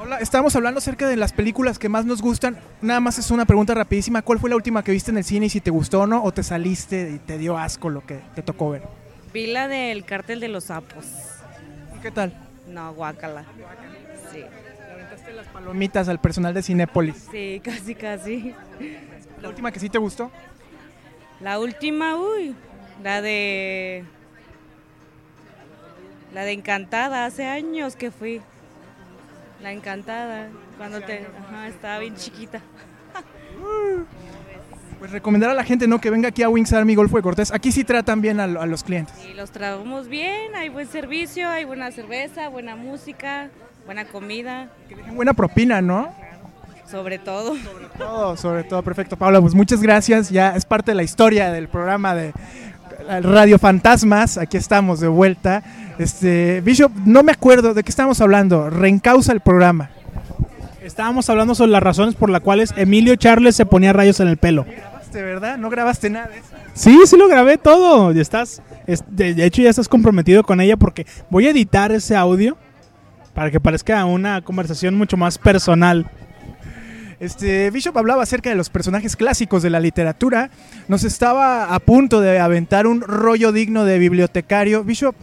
Hola, 0.00 0.18
estamos 0.18 0.54
hablando 0.54 0.78
acerca 0.78 1.08
de 1.08 1.16
las 1.16 1.32
películas 1.32 1.80
que 1.80 1.88
más 1.88 2.04
nos 2.04 2.22
gustan. 2.22 2.58
Nada 2.80 3.00
más 3.00 3.18
es 3.18 3.32
una 3.32 3.44
pregunta 3.44 3.74
rapidísima. 3.74 4.22
¿Cuál 4.22 4.38
fue 4.38 4.50
la 4.50 4.54
última 4.54 4.84
que 4.84 4.92
viste 4.92 5.10
en 5.10 5.18
el 5.18 5.24
cine 5.24 5.46
y 5.46 5.50
si 5.50 5.60
te 5.60 5.72
gustó 5.72 6.02
o 6.02 6.06
no? 6.06 6.22
¿O 6.22 6.30
te 6.30 6.44
saliste 6.44 7.10
y 7.16 7.18
te 7.18 7.38
dio 7.38 7.58
asco 7.58 7.90
lo 7.90 8.06
que 8.06 8.20
te 8.36 8.42
tocó 8.42 8.70
ver? 8.70 8.82
Vi 9.34 9.48
la 9.48 9.66
del 9.66 10.04
cártel 10.04 10.38
de 10.38 10.46
los 10.46 10.66
sapos. 10.66 11.06
¿Y 11.96 12.00
qué 12.02 12.12
tal? 12.12 12.47
No, 12.68 12.92
guácala. 12.94 13.44
Sí, 14.30 14.38
Le 14.86 14.92
aventaste 14.92 15.32
las 15.32 15.46
palomitas 15.48 16.08
al 16.08 16.20
personal 16.20 16.54
de 16.54 16.62
Cinépolis. 16.62 17.28
sí, 17.30 17.60
casi, 17.64 17.94
casi. 17.94 18.54
¿La 19.40 19.48
última 19.48 19.72
que 19.72 19.80
sí 19.80 19.88
te 19.88 19.98
gustó? 19.98 20.30
La 21.40 21.58
última, 21.58 22.16
uy, 22.16 22.54
la 23.02 23.22
de... 23.22 24.04
La 26.34 26.44
de 26.44 26.52
Encantada, 26.52 27.24
hace 27.24 27.46
años 27.46 27.96
que 27.96 28.10
fui. 28.10 28.42
La 29.62 29.72
Encantada, 29.72 30.48
cuando 30.76 31.00
te... 31.00 31.26
Ajá, 31.46 31.68
estaba 31.68 31.98
bien 32.00 32.16
chiquita. 32.16 32.60
Pues 34.98 35.12
recomendar 35.12 35.50
a 35.50 35.54
la 35.54 35.64
gente 35.64 35.86
no 35.86 36.00
que 36.00 36.10
venga 36.10 36.28
aquí 36.28 36.42
a 36.42 36.48
Wings 36.48 36.72
Army 36.72 36.94
Golfo 36.94 37.16
de 37.16 37.22
Cortés. 37.22 37.52
Aquí 37.52 37.70
sí 37.70 37.84
tratan 37.84 38.20
bien 38.20 38.40
a, 38.40 38.44
a 38.44 38.66
los 38.66 38.82
clientes. 38.82 39.14
Y 39.30 39.34
los 39.34 39.50
tratamos 39.50 40.08
bien, 40.08 40.56
hay 40.56 40.68
buen 40.68 40.88
servicio, 40.88 41.48
hay 41.48 41.64
buena 41.64 41.90
cerveza, 41.92 42.48
buena 42.48 42.74
música, 42.74 43.48
buena 43.86 44.04
comida, 44.06 44.68
Que 44.88 44.96
dejen 44.96 45.14
buena 45.14 45.34
propina, 45.34 45.80
¿no? 45.80 46.12
sobre 46.90 47.18
todo. 47.18 47.54
Todo, 47.98 48.36
sobre 48.36 48.64
todo, 48.64 48.82
perfecto. 48.82 49.16
Paula, 49.16 49.40
pues 49.40 49.54
muchas 49.54 49.82
gracias. 49.82 50.30
Ya 50.30 50.56
es 50.56 50.64
parte 50.64 50.92
de 50.92 50.94
la 50.94 51.02
historia 51.02 51.52
del 51.52 51.68
programa 51.68 52.14
de 52.14 52.32
Radio 53.22 53.58
Fantasmas. 53.58 54.38
Aquí 54.38 54.56
estamos 54.56 54.98
de 55.00 55.08
vuelta. 55.08 55.62
Este, 55.98 56.60
Bishop, 56.62 56.90
no 57.04 57.22
me 57.22 57.32
acuerdo 57.32 57.74
de 57.74 57.82
qué 57.82 57.90
estamos 57.90 58.20
hablando. 58.20 58.70
Reencausa 58.70 59.32
el 59.32 59.40
programa. 59.40 59.90
Estábamos 60.88 61.28
hablando 61.28 61.54
sobre 61.54 61.70
las 61.70 61.82
razones 61.82 62.14
por 62.14 62.30
las 62.30 62.40
cuales 62.40 62.72
Emilio 62.74 63.14
Charles 63.16 63.54
se 63.54 63.66
ponía 63.66 63.92
rayos 63.92 64.20
en 64.20 64.28
el 64.28 64.38
pelo. 64.38 64.64
¿Grabaste, 64.64 65.20
verdad? 65.22 65.58
No 65.58 65.68
grabaste 65.68 66.08
nada 66.08 66.28
de 66.28 66.38
eso. 66.38 66.46
Sí, 66.72 66.98
sí 67.04 67.16
lo 67.18 67.28
grabé 67.28 67.58
todo. 67.58 68.10
Y 68.12 68.20
estás, 68.20 68.62
es- 68.86 69.04
de, 69.10 69.34
de 69.34 69.44
hecho 69.44 69.60
ya 69.60 69.68
estás 69.68 69.86
comprometido 69.86 70.42
con 70.44 70.62
ella 70.62 70.78
porque 70.78 71.06
voy 71.28 71.46
a 71.46 71.50
editar 71.50 71.92
ese 71.92 72.16
audio 72.16 72.56
para 73.34 73.50
que 73.50 73.60
parezca 73.60 74.02
una 74.06 74.40
conversación 74.40 74.94
mucho 74.96 75.18
más 75.18 75.36
personal. 75.36 76.10
Este, 77.20 77.70
Bishop 77.70 77.98
hablaba 77.98 78.22
acerca 78.22 78.48
de 78.48 78.56
los 78.56 78.70
personajes 78.70 79.14
clásicos 79.14 79.62
de 79.62 79.68
la 79.70 79.80
literatura. 79.80 80.50
Nos 80.88 81.04
estaba 81.04 81.74
a 81.74 81.78
punto 81.80 82.20
de 82.22 82.38
aventar 82.38 82.86
un 82.86 83.02
rollo 83.02 83.52
digno 83.52 83.84
de 83.84 83.98
bibliotecario. 83.98 84.84
Bishop, 84.84 85.14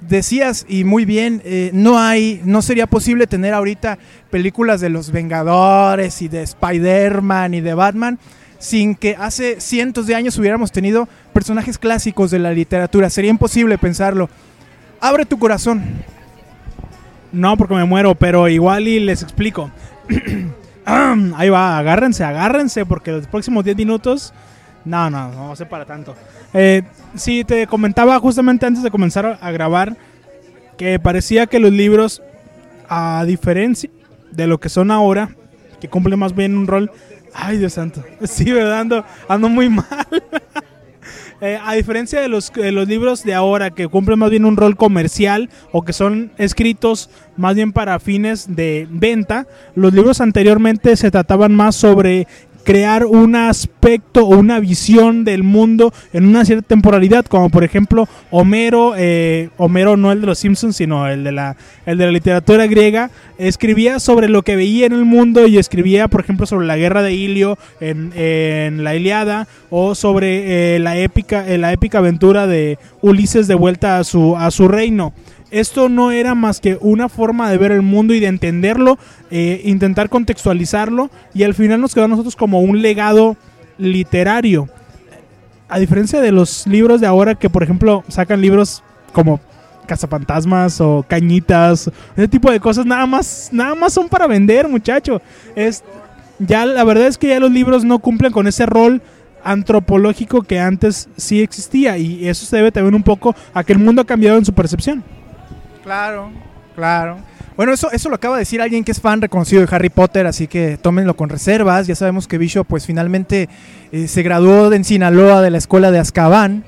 decías 0.00 0.66
y 0.68 0.84
muy 0.84 1.04
bien, 1.04 1.42
eh, 1.44 1.70
no 1.72 1.98
hay, 1.98 2.40
no 2.44 2.62
sería 2.62 2.86
posible 2.86 3.26
tener 3.26 3.54
ahorita 3.54 3.98
películas 4.30 4.80
de 4.80 4.88
los 4.88 5.10
Vengadores 5.10 6.22
y 6.22 6.28
de 6.28 6.42
Spider-Man 6.42 7.54
y 7.54 7.60
de 7.60 7.74
Batman 7.74 8.18
sin 8.58 8.94
que 8.94 9.16
hace 9.18 9.60
cientos 9.60 10.06
de 10.06 10.14
años 10.14 10.38
hubiéramos 10.38 10.72
tenido 10.72 11.08
personajes 11.32 11.78
clásicos 11.78 12.30
de 12.30 12.38
la 12.38 12.52
literatura. 12.52 13.10
Sería 13.10 13.30
imposible 13.30 13.78
pensarlo. 13.78 14.28
Abre 15.00 15.26
tu 15.26 15.38
corazón. 15.38 15.82
No, 17.32 17.56
porque 17.56 17.74
me 17.74 17.84
muero, 17.84 18.14
pero 18.14 18.48
igual 18.48 18.88
y 18.88 19.00
les 19.00 19.22
explico. 19.22 19.70
Ahí 20.84 21.50
va, 21.50 21.78
agárrense, 21.78 22.24
agárrense, 22.24 22.86
porque 22.86 23.12
los 23.12 23.26
próximos 23.26 23.64
10 23.64 23.76
minutos... 23.76 24.32
No, 24.86 25.10
no, 25.10 25.32
no 25.32 25.56
ser 25.56 25.68
para 25.68 25.84
tanto. 25.84 26.14
Eh, 26.54 26.82
sí, 27.16 27.44
te 27.44 27.66
comentaba 27.66 28.18
justamente 28.20 28.66
antes 28.66 28.84
de 28.84 28.90
comenzar 28.90 29.36
a 29.40 29.50
grabar 29.50 29.96
que 30.78 30.98
parecía 31.00 31.46
que 31.46 31.58
los 31.58 31.72
libros, 31.72 32.22
a 32.88 33.24
diferencia 33.26 33.90
de 34.30 34.46
lo 34.46 34.58
que 34.58 34.68
son 34.68 34.92
ahora, 34.92 35.30
que 35.80 35.88
cumplen 35.88 36.18
más 36.18 36.34
bien 36.34 36.56
un 36.56 36.66
rol... 36.66 36.90
Ay, 37.34 37.58
Dios 37.58 37.74
santo. 37.74 38.02
Sí, 38.24 38.50
¿verdad? 38.50 38.80
Ando, 38.80 39.04
ando 39.28 39.48
muy 39.48 39.68
mal. 39.68 39.86
Eh, 41.42 41.58
a 41.62 41.74
diferencia 41.74 42.18
de 42.22 42.28
los, 42.28 42.50
de 42.50 42.72
los 42.72 42.88
libros 42.88 43.22
de 43.22 43.34
ahora 43.34 43.70
que 43.70 43.88
cumplen 43.88 44.18
más 44.18 44.30
bien 44.30 44.46
un 44.46 44.56
rol 44.56 44.74
comercial 44.74 45.50
o 45.70 45.82
que 45.82 45.92
son 45.92 46.32
escritos 46.38 47.10
más 47.36 47.54
bien 47.54 47.74
para 47.74 48.00
fines 48.00 48.56
de 48.56 48.88
venta, 48.90 49.46
los 49.74 49.92
libros 49.92 50.22
anteriormente 50.22 50.96
se 50.96 51.10
trataban 51.10 51.54
más 51.54 51.76
sobre 51.76 52.26
crear 52.66 53.06
un 53.06 53.36
aspecto 53.36 54.26
o 54.26 54.36
una 54.36 54.58
visión 54.58 55.22
del 55.22 55.44
mundo 55.44 55.94
en 56.12 56.26
una 56.26 56.44
cierta 56.44 56.66
temporalidad, 56.66 57.24
como 57.24 57.48
por 57.48 57.62
ejemplo 57.62 58.08
Homero, 58.32 58.94
eh, 58.96 59.50
Homero 59.56 59.96
no 59.96 60.10
el 60.10 60.20
de 60.20 60.26
los 60.26 60.40
Simpsons, 60.40 60.74
sino 60.76 61.06
el 61.06 61.22
de 61.22 61.30
la, 61.30 61.56
el 61.86 61.96
de 61.96 62.06
la 62.06 62.10
literatura 62.10 62.66
griega, 62.66 63.12
escribía 63.38 64.00
sobre 64.00 64.28
lo 64.28 64.42
que 64.42 64.56
veía 64.56 64.84
en 64.86 64.94
el 64.94 65.04
mundo 65.04 65.46
y 65.46 65.58
escribía, 65.58 66.08
por 66.08 66.20
ejemplo, 66.20 66.44
sobre 66.44 66.66
la 66.66 66.76
guerra 66.76 67.02
de 67.02 67.14
Ilio 67.14 67.56
en, 67.80 68.82
la 68.82 68.96
Iliada 68.96 69.46
o 69.70 69.94
sobre 69.94 70.74
eh, 70.74 70.78
la 70.80 70.98
épica, 70.98 71.46
eh, 71.46 71.58
la 71.58 71.72
épica 71.72 71.98
aventura 71.98 72.48
de 72.48 72.78
Ulises 73.00 73.46
de 73.46 73.54
vuelta 73.54 73.98
a 73.98 74.04
su, 74.04 74.36
a 74.36 74.50
su 74.50 74.66
reino. 74.66 75.12
Esto 75.50 75.88
no 75.88 76.10
era 76.10 76.34
más 76.34 76.60
que 76.60 76.76
una 76.80 77.08
forma 77.08 77.50
de 77.50 77.58
ver 77.58 77.70
el 77.70 77.82
mundo 77.82 78.14
y 78.14 78.20
de 78.20 78.26
entenderlo, 78.26 78.98
eh, 79.30 79.60
intentar 79.64 80.08
contextualizarlo 80.08 81.08
y 81.34 81.44
al 81.44 81.54
final 81.54 81.80
nos 81.80 81.94
quedó 81.94 82.04
a 82.04 82.08
nosotros 82.08 82.34
como 82.34 82.60
un 82.60 82.82
legado 82.82 83.36
literario. 83.78 84.68
A 85.68 85.78
diferencia 85.78 86.20
de 86.20 86.32
los 86.32 86.66
libros 86.66 87.00
de 87.00 87.06
ahora 87.06 87.36
que 87.36 87.48
por 87.48 87.62
ejemplo 87.62 88.02
sacan 88.08 88.40
libros 88.40 88.82
como 89.12 89.40
Cazafantasmas 89.86 90.80
o 90.80 91.04
Cañitas, 91.08 91.90
ese 92.16 92.28
tipo 92.28 92.50
de 92.50 92.58
cosas 92.58 92.84
nada 92.84 93.06
más 93.06 93.50
nada 93.52 93.76
más 93.76 93.92
son 93.92 94.08
para 94.08 94.26
vender, 94.26 94.68
muchacho. 94.68 95.22
Es 95.54 95.84
ya 96.40 96.66
la 96.66 96.82
verdad 96.82 97.06
es 97.06 97.18
que 97.18 97.28
ya 97.28 97.38
los 97.38 97.52
libros 97.52 97.84
no 97.84 98.00
cumplen 98.00 98.32
con 98.32 98.48
ese 98.48 98.66
rol 98.66 99.00
antropológico 99.44 100.42
que 100.42 100.58
antes 100.58 101.08
sí 101.16 101.40
existía 101.40 101.98
y 101.98 102.28
eso 102.28 102.44
se 102.46 102.56
debe 102.56 102.72
también 102.72 102.96
un 102.96 103.04
poco 103.04 103.36
a 103.54 103.62
que 103.62 103.72
el 103.72 103.78
mundo 103.78 104.02
ha 104.02 104.06
cambiado 104.06 104.38
en 104.38 104.44
su 104.44 104.52
percepción. 104.52 105.04
Claro, 105.86 106.32
claro. 106.74 107.18
Bueno, 107.56 107.72
eso, 107.72 107.92
eso 107.92 108.08
lo 108.08 108.16
acaba 108.16 108.34
de 108.34 108.40
decir 108.40 108.60
alguien 108.60 108.82
que 108.82 108.90
es 108.90 109.00
fan 109.00 109.22
reconocido 109.22 109.64
de 109.64 109.68
Harry 109.72 109.88
Potter, 109.88 110.26
así 110.26 110.48
que 110.48 110.76
tómenlo 110.78 111.16
con 111.16 111.28
reservas. 111.28 111.86
Ya 111.86 111.94
sabemos 111.94 112.26
que 112.26 112.38
Bishop 112.38 112.66
pues 112.66 112.84
finalmente 112.84 113.48
eh, 113.92 114.08
se 114.08 114.24
graduó 114.24 114.72
en 114.72 114.82
Sinaloa 114.82 115.42
de 115.42 115.50
la 115.50 115.58
escuela 115.58 115.92
de 115.92 116.00
Azkaban. 116.00 116.64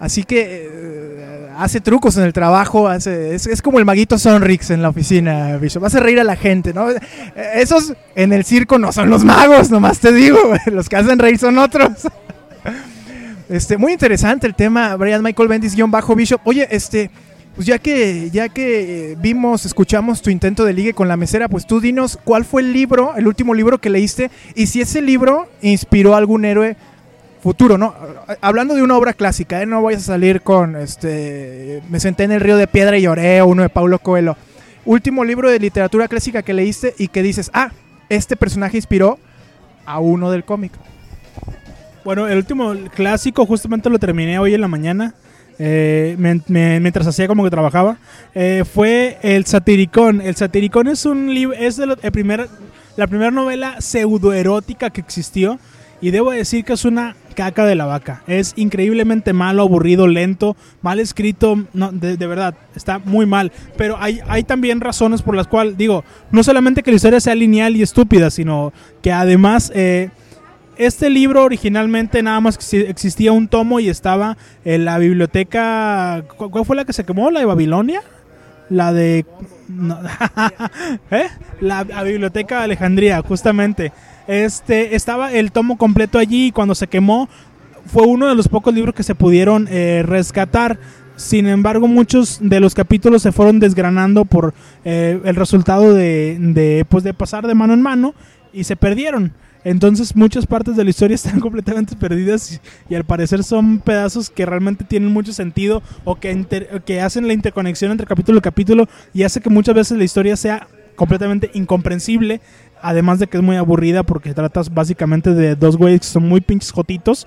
Así 0.00 0.24
que 0.24 0.66
eh, 0.66 1.48
hace 1.58 1.82
trucos 1.82 2.16
en 2.16 2.22
el 2.22 2.32
trabajo, 2.32 2.88
hace, 2.88 3.34
es, 3.34 3.46
es 3.46 3.60
como 3.60 3.78
el 3.80 3.84
maguito 3.84 4.18
Sonrix 4.18 4.70
en 4.70 4.80
la 4.80 4.88
oficina, 4.88 5.58
Bishop. 5.58 5.84
Hace 5.84 6.00
reír 6.00 6.18
a 6.18 6.24
la 6.24 6.36
gente, 6.36 6.72
¿no? 6.72 6.90
Eh, 6.90 6.98
Esos 7.56 7.92
en 8.14 8.32
el 8.32 8.46
circo 8.46 8.78
no 8.78 8.92
son 8.92 9.10
los 9.10 9.24
magos, 9.24 9.70
nomás 9.70 9.98
te 9.98 10.10
digo. 10.10 10.38
Los 10.72 10.88
que 10.88 10.96
hacen 10.96 11.18
reír 11.18 11.38
son 11.38 11.58
otros. 11.58 11.90
Este, 13.48 13.76
muy 13.76 13.92
interesante 13.92 14.44
el 14.48 14.56
tema, 14.56 14.96
Brian 14.96 15.22
Michael 15.22 15.48
Bendis 15.48 15.76
guion 15.76 15.88
bajo 15.88 16.16
Bishop. 16.16 16.40
Oye, 16.42 16.66
este, 16.68 17.12
pues 17.56 17.66
ya 17.66 17.78
que, 17.78 18.30
ya 18.30 18.50
que 18.50 19.12
eh, 19.12 19.16
vimos, 19.18 19.64
escuchamos 19.64 20.20
tu 20.20 20.28
intento 20.28 20.64
de 20.66 20.74
ligue 20.74 20.92
con 20.92 21.08
la 21.08 21.16
mesera, 21.16 21.48
pues 21.48 21.66
tú 21.66 21.80
dinos 21.80 22.18
cuál 22.22 22.44
fue 22.44 22.60
el 22.60 22.74
libro, 22.74 23.16
el 23.16 23.26
último 23.26 23.54
libro 23.54 23.78
que 23.78 23.88
leíste, 23.88 24.30
y 24.54 24.66
si 24.66 24.82
ese 24.82 25.00
libro 25.00 25.48
inspiró 25.62 26.14
a 26.14 26.18
algún 26.18 26.44
héroe 26.44 26.76
futuro, 27.42 27.78
¿no? 27.78 27.94
Hablando 28.42 28.74
de 28.74 28.82
una 28.82 28.96
obra 28.96 29.14
clásica, 29.14 29.62
¿eh? 29.62 29.66
No 29.66 29.82
vayas 29.82 30.02
a 30.02 30.06
salir 30.06 30.42
con, 30.42 30.76
este, 30.76 31.82
me 31.88 31.98
senté 31.98 32.24
en 32.24 32.32
el 32.32 32.40
río 32.40 32.58
de 32.58 32.66
piedra 32.66 32.98
y 32.98 33.02
lloré, 33.02 33.40
o 33.40 33.46
uno 33.46 33.62
de 33.62 33.70
Paulo 33.70 34.00
Coelho. 34.00 34.36
Último 34.84 35.24
libro 35.24 35.50
de 35.50 35.58
literatura 35.58 36.08
clásica 36.08 36.42
que 36.42 36.52
leíste 36.52 36.94
y 36.98 37.08
que 37.08 37.22
dices, 37.22 37.50
ah, 37.54 37.72
este 38.10 38.36
personaje 38.36 38.76
inspiró 38.76 39.18
a 39.86 39.98
uno 39.98 40.30
del 40.30 40.44
cómic. 40.44 40.72
Bueno, 42.04 42.28
el 42.28 42.36
último 42.36 42.74
clásico 42.94 43.46
justamente 43.46 43.88
lo 43.88 43.98
terminé 43.98 44.38
hoy 44.38 44.52
en 44.52 44.60
la 44.60 44.68
mañana. 44.68 45.14
Eh, 45.58 46.14
men- 46.18 46.42
me- 46.48 46.80
mientras 46.80 47.06
hacía 47.06 47.26
como 47.28 47.44
que 47.44 47.50
trabajaba, 47.50 47.96
eh, 48.34 48.64
fue 48.70 49.18
El 49.22 49.46
Satiricón. 49.46 50.20
El 50.20 50.36
Satiricón 50.36 50.88
es 50.88 51.06
un 51.06 51.32
libro, 51.34 51.56
es 51.58 51.76
de 51.76 51.86
lo- 51.86 51.96
el 52.02 52.12
primer, 52.12 52.48
la 52.96 53.06
primera 53.06 53.30
novela 53.30 53.80
pseudoerótica 53.80 54.90
que 54.90 55.00
existió. 55.00 55.58
Y 56.02 56.10
debo 56.10 56.30
decir 56.30 56.62
que 56.62 56.74
es 56.74 56.84
una 56.84 57.16
caca 57.34 57.64
de 57.64 57.74
la 57.74 57.86
vaca. 57.86 58.22
Es 58.26 58.52
increíblemente 58.56 59.32
malo, 59.32 59.62
aburrido, 59.62 60.06
lento, 60.06 60.54
mal 60.82 61.00
escrito. 61.00 61.64
No, 61.72 61.90
de, 61.90 62.18
de 62.18 62.26
verdad, 62.26 62.54
está 62.74 62.98
muy 62.98 63.24
mal. 63.24 63.50
Pero 63.78 63.96
hay, 63.98 64.20
hay 64.28 64.44
también 64.44 64.82
razones 64.82 65.22
por 65.22 65.34
las 65.34 65.46
cuales, 65.46 65.78
digo, 65.78 66.04
no 66.30 66.42
solamente 66.42 66.82
que 66.82 66.90
la 66.90 66.96
historia 66.96 67.18
sea 67.18 67.34
lineal 67.34 67.76
y 67.76 67.82
estúpida, 67.82 68.30
sino 68.30 68.74
que 69.02 69.10
además 69.10 69.72
eh, 69.74 70.10
este 70.78 71.10
libro 71.10 71.42
originalmente 71.44 72.22
nada 72.22 72.40
más 72.40 72.58
exi- 72.58 72.86
existía 72.88 73.32
un 73.32 73.48
tomo 73.48 73.80
y 73.80 73.88
estaba 73.88 74.36
en 74.64 74.84
la 74.84 74.98
biblioteca. 74.98 76.24
¿cu- 76.36 76.50
¿Cuál 76.50 76.64
fue 76.64 76.76
la 76.76 76.84
que 76.84 76.92
se 76.92 77.04
quemó? 77.04 77.30
¿La 77.30 77.40
de 77.40 77.46
Babilonia? 77.46 78.02
la 78.68 78.92
de 78.92 79.24
¿eh? 81.10 81.26
la, 81.60 81.84
la 81.84 82.02
biblioteca 82.02 82.58
de 82.58 82.64
Alejandría, 82.64 83.22
justamente. 83.22 83.92
Este 84.26 84.96
estaba 84.96 85.32
el 85.32 85.52
tomo 85.52 85.78
completo 85.78 86.18
allí 86.18 86.46
y 86.46 86.52
cuando 86.52 86.74
se 86.74 86.88
quemó 86.88 87.28
fue 87.86 88.04
uno 88.06 88.26
de 88.26 88.34
los 88.34 88.48
pocos 88.48 88.74
libros 88.74 88.94
que 88.94 89.02
se 89.04 89.14
pudieron 89.14 89.68
eh, 89.70 90.02
rescatar. 90.04 90.78
Sin 91.14 91.46
embargo, 91.46 91.88
muchos 91.88 92.38
de 92.42 92.60
los 92.60 92.74
capítulos 92.74 93.22
se 93.22 93.32
fueron 93.32 93.58
desgranando 93.60 94.24
por 94.24 94.52
eh, 94.84 95.18
el 95.24 95.36
resultado 95.36 95.94
de, 95.94 96.36
de, 96.38 96.84
pues, 96.88 97.04
de 97.04 97.14
pasar 97.14 97.46
de 97.46 97.54
mano 97.54 97.72
en 97.72 97.80
mano 97.80 98.14
y 98.52 98.64
se 98.64 98.76
perdieron. 98.76 99.32
Entonces 99.66 100.14
muchas 100.14 100.46
partes 100.46 100.76
de 100.76 100.84
la 100.84 100.90
historia 100.90 101.14
están 101.16 101.40
completamente 101.40 101.96
perdidas 101.96 102.60
y, 102.88 102.94
al 102.94 103.02
parecer 103.02 103.42
son 103.42 103.80
pedazos 103.80 104.30
que 104.30 104.46
realmente 104.46 104.84
tienen 104.84 105.12
mucho 105.12 105.32
sentido 105.32 105.82
o 106.04 106.14
que, 106.14 106.80
que 106.86 107.00
hacen 107.00 107.26
la 107.26 107.32
interconexión 107.32 107.90
entre 107.90 108.06
capítulo 108.06 108.38
y 108.38 108.42
capítulo 108.42 108.88
y 109.12 109.24
hace 109.24 109.40
que 109.40 109.50
muchas 109.50 109.74
veces 109.74 109.98
la 109.98 110.04
historia 110.04 110.36
sea 110.36 110.68
completamente 110.94 111.50
incomprensible. 111.52 112.40
Además 112.80 113.18
de 113.18 113.26
que 113.26 113.38
es 113.38 113.42
muy 113.42 113.56
aburrida 113.56 114.04
porque 114.04 114.34
tratas 114.34 114.72
básicamente 114.72 115.34
de 115.34 115.56
dos 115.56 115.76
güeyes 115.76 116.00
que 116.00 116.06
son 116.06 116.28
muy 116.28 116.40
pinches 116.40 116.70
jotitos 116.70 117.26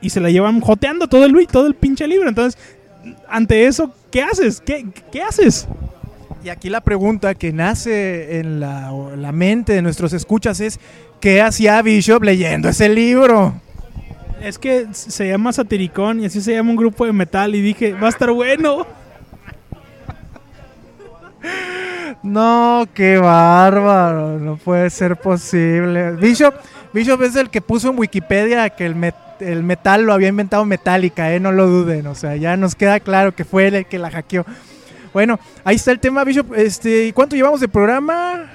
y 0.00 0.08
se 0.08 0.20
la 0.20 0.30
llevan 0.30 0.62
joteando 0.62 1.06
todo 1.06 1.26
el, 1.26 1.46
todo 1.48 1.66
el 1.66 1.74
pinche 1.74 2.08
libro. 2.08 2.30
Entonces, 2.30 2.58
ante 3.28 3.66
eso, 3.66 3.92
¿qué 4.10 4.22
haces? 4.22 4.62
¿Qué, 4.62 4.86
qué 5.12 5.20
haces? 5.20 5.68
Y 6.42 6.48
aquí 6.48 6.70
la 6.70 6.80
pregunta 6.80 7.34
que 7.34 7.52
nace 7.52 8.38
en 8.38 8.60
la 8.60 9.32
mente 9.32 9.72
de 9.72 9.82
nuestros 9.82 10.12
escuchas 10.12 10.60
es, 10.60 10.78
¿qué 11.24 11.40
hacía 11.40 11.80
Bishop 11.80 12.22
leyendo 12.22 12.68
ese 12.68 12.86
libro? 12.86 13.54
Es 14.42 14.58
que 14.58 14.88
se 14.92 15.26
llama 15.26 15.54
Satiricón 15.54 16.20
y 16.20 16.26
así 16.26 16.42
se 16.42 16.52
llama 16.52 16.68
un 16.68 16.76
grupo 16.76 17.06
de 17.06 17.14
metal 17.14 17.54
y 17.54 17.62
dije, 17.62 17.94
va 17.94 18.08
a 18.08 18.10
estar 18.10 18.30
bueno. 18.30 18.86
No, 22.22 22.86
qué 22.92 23.16
bárbaro, 23.16 24.38
no 24.38 24.58
puede 24.58 24.90
ser 24.90 25.16
posible. 25.16 26.10
Bishop, 26.12 26.54
Bishop 26.92 27.22
es 27.22 27.36
el 27.36 27.48
que 27.48 27.62
puso 27.62 27.88
en 27.88 27.98
Wikipedia 27.98 28.68
que 28.68 28.84
el, 28.84 28.94
met- 28.94 29.14
el 29.40 29.62
metal 29.62 30.02
lo 30.02 30.12
había 30.12 30.28
inventado 30.28 30.66
Metallica, 30.66 31.32
¿eh? 31.32 31.40
no 31.40 31.52
lo 31.52 31.66
duden, 31.66 32.06
o 32.06 32.14
sea, 32.14 32.36
ya 32.36 32.54
nos 32.58 32.74
queda 32.74 33.00
claro 33.00 33.34
que 33.34 33.46
fue 33.46 33.68
él 33.68 33.76
el 33.76 33.86
que 33.86 33.98
la 33.98 34.10
hackeó. 34.10 34.44
Bueno, 35.14 35.40
ahí 35.64 35.76
está 35.76 35.90
el 35.90 36.00
tema, 36.00 36.22
Bishop. 36.22 36.52
Este, 36.54 37.06
¿y 37.06 37.12
¿Cuánto 37.12 37.34
llevamos 37.34 37.60
de 37.60 37.68
programa? 37.68 38.50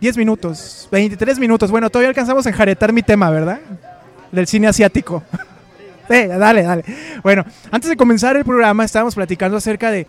10 0.00 0.16
minutos, 0.16 0.88
23 0.90 1.38
minutos. 1.38 1.70
Bueno, 1.70 1.90
todavía 1.90 2.08
alcanzamos 2.08 2.46
a 2.46 2.48
enjaretar 2.48 2.92
mi 2.92 3.02
tema, 3.02 3.30
¿verdad? 3.30 3.60
Del 4.32 4.46
cine 4.46 4.68
asiático. 4.68 5.22
Sí, 6.10 6.26
dale, 6.26 6.64
dale. 6.64 6.84
Bueno, 7.22 7.44
antes 7.70 7.88
de 7.88 7.96
comenzar 7.96 8.36
el 8.36 8.44
programa 8.44 8.84
estábamos 8.84 9.14
platicando 9.14 9.56
acerca 9.56 9.92
de 9.92 10.08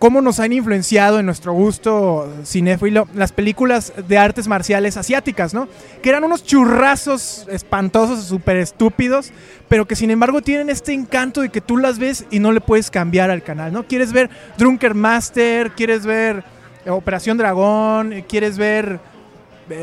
cómo 0.00 0.20
nos 0.20 0.40
han 0.40 0.52
influenciado 0.52 1.20
en 1.20 1.26
nuestro 1.26 1.52
gusto 1.52 2.34
cinéfilo 2.44 3.06
las 3.14 3.30
películas 3.30 3.92
de 4.08 4.18
artes 4.18 4.48
marciales 4.48 4.96
asiáticas, 4.96 5.54
¿no? 5.54 5.68
Que 6.02 6.08
eran 6.08 6.24
unos 6.24 6.44
churrazos 6.44 7.46
espantosos, 7.48 8.24
súper 8.24 8.56
estúpidos, 8.56 9.30
pero 9.68 9.86
que 9.86 9.94
sin 9.94 10.10
embargo 10.10 10.42
tienen 10.42 10.68
este 10.68 10.92
encanto 10.92 11.40
de 11.42 11.50
que 11.50 11.60
tú 11.60 11.76
las 11.76 12.00
ves 12.00 12.24
y 12.32 12.40
no 12.40 12.50
le 12.50 12.60
puedes 12.60 12.90
cambiar 12.90 13.30
al 13.30 13.44
canal, 13.44 13.72
¿no? 13.72 13.86
Quieres 13.86 14.12
ver 14.12 14.28
Drunker 14.58 14.94
Master, 14.94 15.70
quieres 15.76 16.04
ver 16.04 16.42
Operación 16.88 17.38
Dragón, 17.38 18.24
quieres 18.28 18.58
ver 18.58 18.98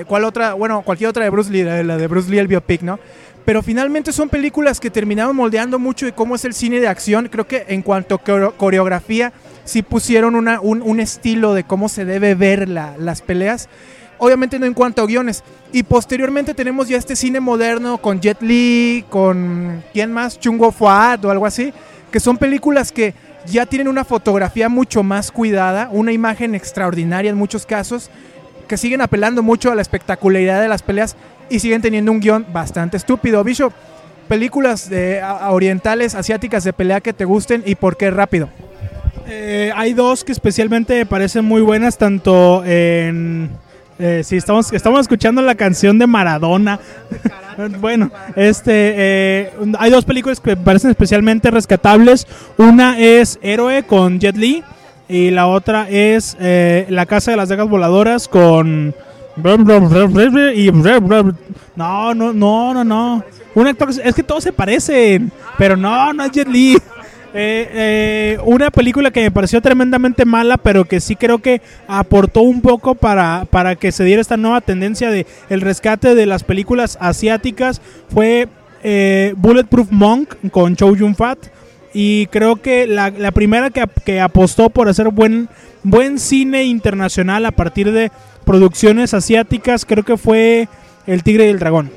cuál 0.07 0.23
otra, 0.25 0.53
bueno, 0.53 0.81
cualquier 0.83 1.09
otra 1.09 1.23
de 1.23 1.29
Bruce 1.29 1.51
Lee, 1.51 1.63
la 1.63 1.97
de- 1.97 2.07
Bruce 2.07 2.29
Lee 2.29 2.39
el 2.39 2.47
biopic, 2.47 2.81
¿no? 2.81 2.99
Pero 3.45 3.61
finalmente 3.61 4.13
son 4.13 4.29
películas 4.29 4.79
que 4.79 4.89
terminaron 4.89 5.35
moldeando 5.35 5.77
mucho 5.77 6.05
de 6.05 6.13
cómo 6.13 6.35
es 6.35 6.45
el 6.45 6.53
cine 6.53 6.79
de 6.79 6.87
acción. 6.87 7.27
Creo 7.29 7.45
que 7.45 7.65
en 7.67 7.81
cuanto 7.81 8.15
a 8.15 8.17
coreo- 8.23 8.53
coreografía, 8.55 9.33
sí 9.65 9.81
pusieron 9.81 10.35
una- 10.35 10.61
un, 10.61 10.81
un 10.81 10.99
estilo 11.01 11.53
de 11.53 11.65
cómo 11.65 11.89
se 11.89 12.05
debe 12.05 12.35
ver 12.35 12.69
la- 12.69 12.95
las 12.97 13.21
peleas. 13.21 13.67
Obviamente 14.17 14.59
no 14.59 14.65
en 14.65 14.73
cuanto 14.73 15.01
a 15.01 15.05
guiones. 15.07 15.43
Y 15.73 15.83
posteriormente 15.83 16.53
tenemos 16.53 16.87
ya 16.87 16.97
este 16.97 17.17
cine 17.17 17.41
moderno 17.41 17.97
con 17.97 18.21
Jet 18.21 18.41
Li, 18.41 19.03
con 19.09 19.83
¿quién 19.91 20.13
más? 20.13 20.39
Chungo 20.39 20.71
Fuad 20.71 21.25
o 21.25 21.29
algo 21.31 21.45
así. 21.45 21.73
Que 22.11 22.21
son 22.21 22.37
películas 22.37 22.93
que 22.93 23.13
ya 23.45 23.65
tienen 23.65 23.89
una 23.89 24.05
fotografía 24.05 24.69
mucho 24.69 25.03
más 25.03 25.31
cuidada, 25.31 25.89
una 25.91 26.13
imagen 26.13 26.55
extraordinaria 26.55 27.29
en 27.29 27.35
muchos 27.37 27.65
casos, 27.65 28.09
que 28.73 28.77
siguen 28.77 29.01
apelando 29.01 29.43
mucho 29.43 29.71
a 29.71 29.75
la 29.75 29.83
espectacularidad 29.83 30.59
de 30.59 30.67
las 30.67 30.81
peleas 30.81 31.15
y 31.47 31.59
siguen 31.59 31.83
teniendo 31.83 32.11
un 32.11 32.19
guion 32.19 32.43
bastante 32.51 32.97
estúpido. 32.97 33.43
Bishop, 33.43 33.71
películas 34.27 34.89
orientales, 35.47 36.15
asiáticas 36.15 36.63
de 36.63 36.73
pelea 36.73 36.99
que 36.99 37.13
te 37.13 37.23
gusten 37.23 37.61
y 37.67 37.75
por 37.75 37.97
qué 37.97 38.09
rápido. 38.09 38.49
Eh, 39.27 39.71
hay 39.75 39.93
dos 39.93 40.23
que 40.23 40.31
especialmente 40.31 40.95
me 40.95 41.05
parecen 41.05 41.45
muy 41.45 41.61
buenas, 41.61 41.99
tanto 41.99 42.65
en... 42.65 43.51
Eh, 43.99 44.23
sí, 44.23 44.37
estamos, 44.37 44.73
estamos 44.73 45.01
escuchando 45.01 45.43
la 45.43 45.53
canción 45.53 45.99
de 45.99 46.07
Maradona. 46.07 46.79
bueno, 47.79 48.09
este, 48.35 48.71
eh, 48.73 49.53
hay 49.77 49.91
dos 49.91 50.03
películas 50.03 50.39
que 50.39 50.55
me 50.55 50.63
parecen 50.63 50.89
especialmente 50.89 51.51
rescatables. 51.51 52.25
Una 52.57 52.97
es 52.97 53.37
Héroe 53.43 53.83
con 53.83 54.19
Jet 54.19 54.35
Li 54.35 54.63
y 55.13 55.29
la 55.29 55.45
otra 55.45 55.87
es 55.91 56.35
eh, 56.39 56.87
La 56.89 57.05
Casa 57.05 57.29
de 57.29 57.37
las 57.37 57.47
Dagas 57.47 57.69
Voladoras 57.69 58.27
con... 58.27 58.95
Y... 60.55 60.71
No, 61.75 62.15
no, 62.15 62.33
no, 62.33 62.73
no, 62.73 62.83
no. 62.83 63.23
Es 64.03 64.15
que 64.15 64.23
todos 64.23 64.43
se 64.43 64.51
parecen, 64.51 65.31
pero 65.55 65.77
no, 65.77 66.13
no 66.13 66.23
es 66.23 66.31
Jet 66.31 66.47
Li. 66.47 66.77
Eh, 67.35 67.67
eh, 67.73 68.37
una 68.45 68.69
película 68.69 69.09
que 69.09 69.21
me 69.23 69.31
pareció 69.31 69.59
tremendamente 69.59 70.23
mala, 70.23 70.57
pero 70.57 70.85
que 70.85 70.99
sí 70.99 71.15
creo 71.15 71.39
que 71.39 71.63
aportó 71.87 72.41
un 72.41 72.61
poco 72.61 72.93
para, 72.93 73.47
para 73.49 73.75
que 73.75 73.91
se 73.91 74.03
diera 74.03 74.21
esta 74.21 74.37
nueva 74.37 74.61
tendencia 74.61 75.09
de 75.09 75.25
el 75.49 75.61
rescate 75.61 76.13
de 76.13 76.27
las 76.27 76.43
películas 76.43 76.95
asiáticas 77.01 77.81
fue 78.13 78.49
Bulletproof 79.37 79.87
Monk 79.89 80.35
con 80.51 80.75
Chow 80.75 80.95
Yun 80.95 81.15
Fat. 81.15 81.39
Y 81.93 82.27
creo 82.27 82.55
que 82.55 82.87
la, 82.87 83.11
primera 83.31 83.69
que, 83.69 83.85
que 84.03 84.19
apostó 84.19 84.69
por 84.69 84.89
hacer 84.89 85.09
buen, 85.09 85.47
buen 85.83 86.17
cine 86.17 86.63
internacional 86.63 87.45
a 87.45 87.51
partir 87.51 87.91
de 87.91 88.11
producciones 88.45 89.13
asiáticas, 89.13 89.85
creo 89.85 90.03
que 90.03 90.17
fue 90.17 90.67
El 91.05 91.23
Tigre 91.23 91.45
y 91.45 91.49
el 91.49 91.59
Dragón. 91.59 91.91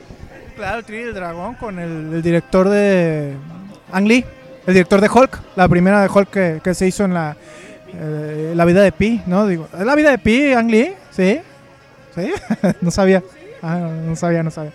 Claro, 0.57 0.79
el 0.79 0.85
Tri 0.85 0.99
del 0.99 1.15
Dragón 1.15 1.55
con 1.55 1.79
el, 1.79 2.15
el 2.15 2.23
director 2.23 2.69
de 2.69 3.35
Ang 3.93 4.07
Lee, 4.07 4.25
el 4.67 4.75
director 4.75 5.01
de 5.01 5.09
Hulk, 5.09 5.41
la 5.55 5.69
primera 5.69 6.01
de 6.01 6.09
Hulk 6.09 6.31
que, 6.31 6.61
que 6.65 6.75
se 6.75 6.87
hizo 6.87 7.05
en 7.05 7.13
la, 7.13 7.37
eh, 7.93 8.53
la 8.57 8.65
vida 8.65 8.83
de 8.83 8.91
Pi, 8.91 9.21
¿no? 9.27 9.47
Digo, 9.47 9.69
¿es 9.79 9.85
la 9.85 9.95
vida 9.95 10.11
de 10.11 10.19
Pi, 10.19 10.53
Ang 10.53 10.71
Lee? 10.71 10.93
¿Sí? 11.11 11.41
¿Sí? 12.15 12.33
no 12.81 12.91
sabía. 12.91 13.23
Ah, 13.63 13.79
no, 13.81 13.91
no 13.91 14.17
sabía, 14.17 14.43
no 14.43 14.51
sabía. 14.51 14.73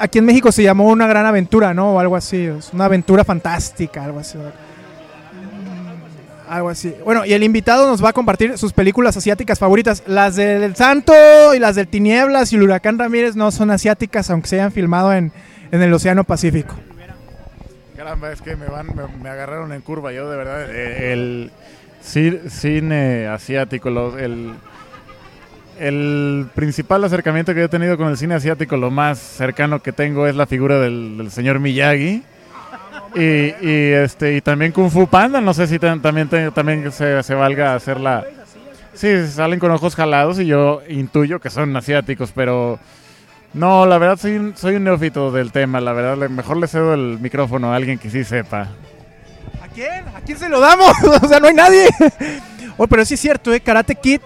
Aquí 0.00 0.18
en 0.18 0.24
México 0.24 0.50
se 0.52 0.62
llamó 0.62 0.88
Una 0.88 1.06
Gran 1.06 1.26
Aventura, 1.26 1.74
¿no? 1.74 1.94
O 1.94 2.00
algo 2.00 2.16
así. 2.16 2.44
Es 2.46 2.72
una 2.72 2.86
aventura 2.86 3.24
fantástica, 3.24 4.04
algo 4.04 4.20
así. 4.20 4.38
Algo 6.48 6.68
así. 6.68 6.94
Bueno, 7.04 7.24
y 7.24 7.32
el 7.32 7.42
invitado 7.42 7.88
nos 7.88 8.04
va 8.04 8.10
a 8.10 8.12
compartir 8.12 8.58
sus 8.58 8.72
películas 8.72 9.16
asiáticas 9.16 9.58
favoritas. 9.58 10.02
Las 10.06 10.36
del 10.36 10.76
Santo 10.76 11.12
y 11.54 11.58
las 11.58 11.74
del 11.74 11.88
Tinieblas 11.88 12.52
y 12.52 12.56
el 12.56 12.62
Huracán 12.64 12.98
Ramírez 12.98 13.34
no 13.34 13.50
son 13.50 13.70
asiáticas, 13.70 14.28
aunque 14.30 14.48
se 14.48 14.56
hayan 14.56 14.70
filmado 14.72 15.12
en, 15.12 15.32
el 15.72 15.92
Océano 15.92 16.22
Pacífico. 16.24 16.74
Caramba, 17.96 18.30
es 18.32 18.42
que 18.42 18.56
me 18.56 18.66
van, 18.66 18.88
me, 19.22 19.28
agarraron 19.30 19.72
en 19.72 19.80
curva. 19.80 20.12
Yo 20.12 20.30
de 20.30 20.36
verdad, 20.36 20.66
eh, 20.70 21.12
el 21.12 21.50
ci- 22.04 22.48
cine 22.50 23.26
asiático, 23.26 23.88
lo- 23.88 24.18
el, 24.18 24.52
el 25.78 26.46
principal 26.54 27.04
acercamiento 27.04 27.54
que 27.54 27.64
he 27.64 27.68
tenido 27.68 27.96
con 27.96 28.08
el 28.08 28.16
cine 28.16 28.34
asiático, 28.34 28.76
lo 28.76 28.90
más 28.90 29.18
cercano 29.18 29.82
que 29.82 29.92
tengo 29.92 30.26
es 30.26 30.36
la 30.36 30.46
figura 30.46 30.78
del, 30.80 31.28
señor 31.30 31.60
Miyagi. 31.60 32.22
Y, 33.16 33.52
este 33.60 34.36
y 34.36 34.40
también 34.40 34.72
Kung 34.72 34.90
Fu 34.90 35.06
Panda, 35.06 35.40
no 35.40 35.54
sé 35.54 35.68
si 35.68 35.78
también 35.78 36.28
también 36.28 36.90
se, 36.90 37.22
se 37.22 37.34
valga 37.34 37.74
hacer 37.74 38.00
la... 38.00 38.24
Sí, 38.92 39.26
salen 39.28 39.58
con 39.58 39.70
ojos 39.70 39.94
jalados 39.94 40.38
y 40.40 40.46
yo 40.46 40.82
intuyo 40.88 41.40
que 41.40 41.50
son 41.50 41.76
asiáticos, 41.76 42.32
pero 42.32 42.78
no, 43.54 43.86
la 43.86 43.98
verdad 43.98 44.18
soy 44.18 44.52
soy 44.56 44.76
un 44.76 44.84
neófito 44.84 45.30
del 45.30 45.52
tema, 45.52 45.80
la 45.80 45.92
verdad, 45.92 46.28
mejor 46.28 46.56
le 46.56 46.66
cedo 46.66 46.92
el 46.92 47.20
micrófono 47.20 47.72
a 47.72 47.76
alguien 47.76 47.98
que 47.98 48.10
sí 48.10 48.24
sepa. 48.24 48.68
¿A 49.62 49.68
quién? 49.72 50.04
¿A 50.14 50.20
quién 50.20 50.36
se 50.36 50.48
lo 50.48 50.58
damos? 50.58 50.92
o 51.22 51.28
sea, 51.28 51.38
no 51.38 51.46
hay 51.46 51.54
nadie. 51.54 51.88
oh, 52.76 52.88
pero 52.88 53.04
sí 53.04 53.14
es 53.14 53.20
cierto, 53.20 53.54
¿eh? 53.54 53.60
Karate 53.60 53.94
Kid, 53.94 54.20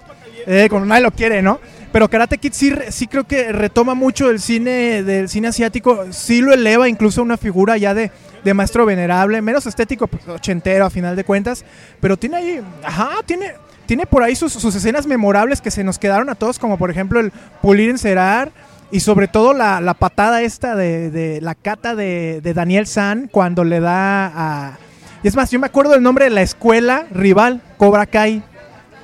eh, 0.49 0.67
como 0.71 0.87
nadie 0.87 1.03
lo 1.03 1.11
quiere, 1.11 1.43
¿no? 1.43 1.61
Pero 1.93 2.09
Karate 2.09 2.39
Kid 2.39 2.53
sí, 2.55 2.73
sí 2.89 3.07
creo 3.07 3.25
que 3.25 3.53
retoma 3.53 3.95
mucho 3.95 4.31
el 4.31 4.41
cine 4.41 5.03
del 5.03 5.29
cine 5.29 5.49
asiático, 5.49 6.07
sí 6.11 6.41
lo 6.41 6.55
eleva 6.55 6.89
incluso 6.89 7.21
a 7.21 7.25
una 7.25 7.37
figura 7.37 7.77
ya 7.77 7.93
de, 7.93 8.11
maestro 8.55 8.87
venerable, 8.87 9.43
menos 9.43 9.67
estético, 9.67 10.07
pues, 10.07 10.27
ochentero 10.27 10.87
a 10.87 10.91
final 10.91 11.15
de 11.17 11.25
cuentas, 11.25 11.67
pero 12.01 12.17
tiene 12.17 12.37
ahí, 12.37 12.61
ajá, 12.83 13.11
tiene, 13.27 13.53
tiene 13.85 14.07
por 14.07 14.23
ahí 14.23 14.35
sus, 14.35 14.57
escenas 14.65 15.07
memorables 15.07 15.61
que 15.61 15.71
se 15.71 15.85
nos 15.85 15.99
quedaron 15.99 16.31
a 16.31 16.35
todos, 16.35 16.59
como 16.59 16.79
por 16.79 16.91
ejemplo 16.91 17.21
el 17.21 17.31
pulir, 17.61 17.91
encerar, 17.91 18.51
y 18.91 19.01
sobre 19.01 19.29
todo 19.29 19.53
la, 19.53 19.95
patada 19.99 20.41
esta 20.41 20.75
de, 20.77 21.11
de 21.11 21.43
la 21.43 21.55
cata 21.55 21.95
de, 21.95 22.41
de 22.43 22.55
Daniel 22.55 22.87
San 22.87 23.29
cuando 23.29 23.65
le 23.65 23.81
da 23.81 24.33
a... 24.35 24.79
Y 25.23 25.29
es 25.29 25.37
más, 25.37 25.51
yo 25.51 25.59
me 25.59 25.67
acuerdo 25.67 25.93
del 25.93 26.03
nombre 26.03 26.25
de 26.25 26.31
la 26.31 26.41
escuela 26.41 27.07
rival, 27.11 27.61
Cobra 27.77 28.07
Kai. 28.07 28.43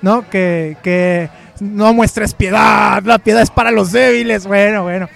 ¿No? 0.04 0.28
Que, 0.30 0.76
que 0.82 1.28
no 1.60 1.92
muestres 1.94 2.34
piedad, 2.34 3.02
la 3.02 3.18
piedad 3.18 3.42
es 3.42 3.50
para 3.50 3.70
los 3.72 3.90
débiles. 3.90 4.46
Bueno, 4.46 4.82
bueno. 4.84 5.08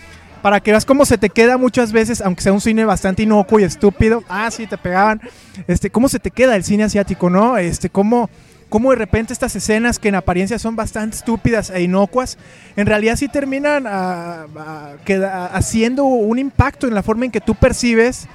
Para 0.43 0.61
que 0.61 0.71
veas 0.71 0.85
cómo 0.85 1.05
se 1.05 1.19
te 1.19 1.31
queda 1.31 1.59
muchas 1.59 1.91
veces, 1.93 2.21
aunque 2.21 2.43
sea 2.43 2.53
un 2.53 2.61
cine 2.61 2.85
bastante 2.85 3.25
inocuo 3.25 3.59
y 3.61 3.65
estúpido. 3.65 4.23
Ah, 4.29 4.49
sí, 4.51 4.67
te 4.69 4.79
pegaban. 4.79 5.21
Este, 5.67 5.91
cómo 5.91 6.09
se 6.09 6.21
te 6.21 6.31
queda 6.31 6.55
el 6.57 6.63
cine 6.63 6.85
asiático, 6.85 7.29
¿no? 7.29 7.59
Este, 7.59 7.91
cómo, 7.91 8.31
cómo 8.69 8.91
de 8.91 8.97
repente 8.97 9.33
estas 9.33 9.57
escenas 9.57 9.99
que 9.99 10.09
en 10.09 10.15
apariencia 10.15 10.59
son 10.61 10.77
bastante 10.77 11.17
estúpidas 11.17 11.71
e 11.71 11.83
inocuas, 11.83 12.39
en 12.77 12.87
realidad 12.87 13.17
sí 13.17 13.27
terminan 13.27 13.85
ah, 13.89 14.47
ah, 14.57 14.91
queda- 15.05 15.47
haciendo 15.47 16.05
un 16.05 16.39
impacto 16.39 16.87
en 16.87 16.95
la 16.95 17.03
forma 17.03 17.25
en 17.25 17.33
que 17.33 17.41
tú 17.41 17.57
percibes. 17.57 18.29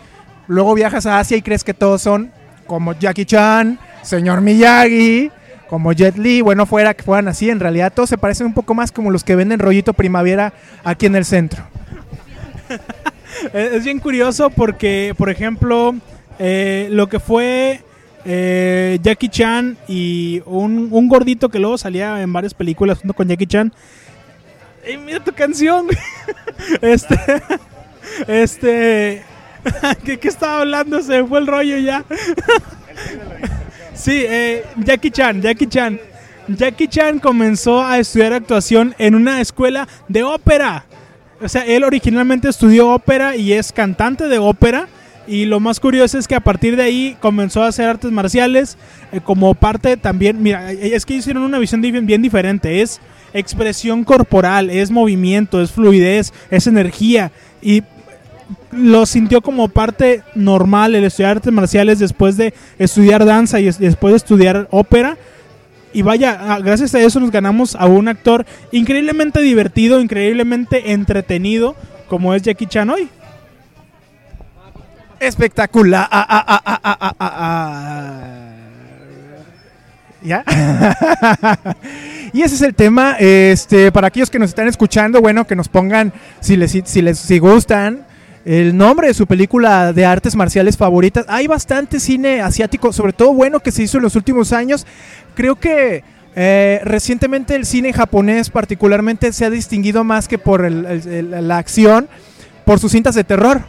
Luego 0.48 0.74
viajas 0.76 1.06
a 1.06 1.20
Asia 1.20 1.38
y 1.38 1.42
crees 1.42 1.64
que 1.64 1.74
todos 1.74 2.02
son 2.02 2.32
como 2.68 2.92
Jackie 3.00 3.26
Chan, 3.26 3.80
señor 4.02 4.42
Miyagi, 4.42 5.32
como 5.74 5.92
Jet 5.92 6.20
Li. 6.20 6.42
Bueno, 6.42 6.68
fuera 6.68 6.94
que 6.94 7.02
fueran 7.02 7.28
así, 7.28 7.50
en 7.50 7.60
realidad 7.60 7.92
todos 7.92 8.08
se 8.08 8.20
parecen 8.20 8.46
un 8.46 8.54
poco 8.54 8.76
más 8.76 8.92
como 8.92 9.10
los 9.10 9.24
que 9.24 9.36
venden 9.36 9.58
rollito 9.58 9.94
primavera 9.94 10.54
aquí 10.84 11.08
en 11.08 11.16
el 11.16 11.26
centro. 11.26 11.64
Es 13.54 13.84
bien 13.84 14.00
curioso 14.00 14.52
porque, 14.52 15.16
por 15.18 15.32
ejemplo, 15.32 15.96
eh, 16.38 16.90
lo 16.92 17.10
que 17.10 17.20
fue 17.20 17.82
eh, 18.24 19.00
Jackie 19.02 19.30
Chan 19.30 19.76
y 19.88 20.44
un, 20.46 20.90
un 20.92 21.10
gordito 21.10 21.50
que 21.50 21.58
luego 21.58 21.80
salía 21.80 22.22
en 22.22 22.32
varias 22.32 22.54
películas 22.54 23.00
junto 23.00 23.16
con 23.16 23.28
Jackie 23.28 23.48
Chan. 23.48 23.74
¡Ey, 24.86 24.98
mira 25.00 25.24
tu 25.24 25.34
canción! 25.34 25.88
este. 26.82 27.18
Este. 28.28 29.24
¿Qué, 30.06 30.20
qué 30.20 30.28
estaba 30.28 30.60
hablando? 30.60 31.02
Se 31.02 31.24
me 31.24 31.28
fue 31.28 31.40
el 31.40 31.48
rollo 31.48 31.78
ya. 31.78 32.06
Sí, 33.94 34.24
eh, 34.28 34.64
Jackie 34.84 35.12
Chan, 35.12 35.42
Jackie 35.42 35.68
Chan. 35.68 36.00
Jackie 36.48 36.88
Chan 36.88 37.20
comenzó 37.20 37.82
a 37.82 38.00
estudiar 38.00 38.34
actuación 38.34 38.94
en 38.98 39.16
una 39.16 39.40
escuela 39.40 39.88
de 40.10 40.24
ópera. 40.24 40.86
O 41.42 41.48
sea, 41.48 41.66
él 41.66 41.84
originalmente 41.84 42.50
estudió 42.50 42.90
ópera 42.90 43.36
y 43.36 43.54
es 43.54 43.72
cantante 43.72 44.28
de 44.28 44.40
ópera. 44.40 44.88
Y 45.26 45.46
lo 45.46 45.62
más 45.62 45.80
curioso 45.80 46.18
es 46.18 46.28
que 46.28 46.36
a 46.36 46.42
partir 46.42 46.76
de 46.76 46.84
ahí 46.84 47.18
comenzó 47.22 47.64
a 47.64 47.68
hacer 47.68 47.88
artes 47.88 48.12
marciales 48.12 48.78
eh, 49.14 49.22
como 49.24 49.54
parte 49.54 49.96
también. 49.96 50.44
Mira, 50.44 50.74
eh, 50.74 50.92
es 50.96 51.06
que 51.06 51.14
hicieron 51.16 51.44
una 51.44 51.60
visión 51.60 51.82
di- 51.82 51.92
bien 51.92 52.22
diferente. 52.22 52.82
Es 52.82 53.00
expresión 53.34 54.04
corporal, 54.04 54.70
es 54.70 54.92
movimiento, 54.92 55.62
es 55.62 55.72
fluidez, 55.72 56.34
es 56.52 56.68
energía. 56.68 57.32
Y 57.62 57.84
lo 58.72 59.06
sintió 59.06 59.42
como 59.42 59.68
parte 59.68 60.24
normal 60.36 60.96
el 60.96 61.04
estudiar 61.06 61.32
artes 61.32 61.54
marciales 61.54 62.00
después 62.00 62.38
de 62.38 62.54
estudiar 62.80 63.26
danza 63.26 63.60
y 63.60 63.68
es- 63.68 63.80
después 63.80 64.12
de 64.14 64.18
estudiar 64.18 64.68
ópera. 64.72 65.18
Y 65.94 66.02
vaya, 66.02 66.38
ah, 66.42 66.60
gracias 66.60 66.96
a 66.96 67.00
eso 67.02 67.20
nos 67.20 67.30
ganamos 67.32 67.76
a 67.76 67.86
un 67.86 68.08
actor 68.08 68.46
increíblemente 68.72 69.42
divertido, 69.42 70.02
increíblemente 70.02 70.92
entretenido, 70.92 71.76
como 72.08 72.34
es 72.34 72.42
Jackie 72.42 72.66
Chan 72.66 72.90
hoy. 72.90 73.10
Espectacular. 75.20 76.08
Ah, 76.12 77.14
ah. 77.20 78.50
¿Ya? 80.24 80.44
y 82.34 82.42
ese 82.42 82.56
es 82.56 82.62
el 82.62 82.74
tema. 82.74 83.18
Este, 83.20 83.92
para 83.92 84.08
aquellos 84.08 84.30
que 84.30 84.40
nos 84.40 84.50
están 84.50 84.68
escuchando, 84.68 85.22
bueno, 85.22 85.46
que 85.46 85.56
nos 85.56 85.68
pongan, 85.68 86.14
si 86.40 86.56
les, 86.56 86.72
si 86.86 87.02
les 87.02 87.20
si 87.20 87.40
gustan, 87.40 88.06
el 88.46 88.76
nombre 88.76 89.08
de 89.08 89.14
su 89.14 89.26
película 89.26 89.94
de 89.94 90.06
artes 90.06 90.36
marciales 90.36 90.76
favoritas. 90.78 91.26
Hay 91.30 91.48
bastante 91.48 92.00
cine 92.00 92.42
asiático, 92.42 92.92
sobre 92.92 93.14
todo 93.14 93.34
bueno, 93.34 93.62
que 93.62 93.72
se 93.72 93.84
hizo 93.84 93.98
en 93.98 94.04
los 94.04 94.16
últimos 94.16 94.52
años. 94.52 94.86
Creo 95.36 95.56
que 95.56 96.04
eh, 96.36 96.82
recientemente 96.84 97.56
el 97.56 97.66
cine 97.66 97.94
japonés 97.94 98.50
particularmente 98.50 99.32
se 99.32 99.46
ha 99.46 99.50
distinguido 99.50 100.04
más 100.04 100.28
que 100.28 100.38
por 100.38 100.70
la 100.70 101.58
acción, 101.58 102.10
por 102.66 102.80
sus 102.80 102.92
cintas 102.92 103.16
de 103.16 103.24
terror. 103.24 103.62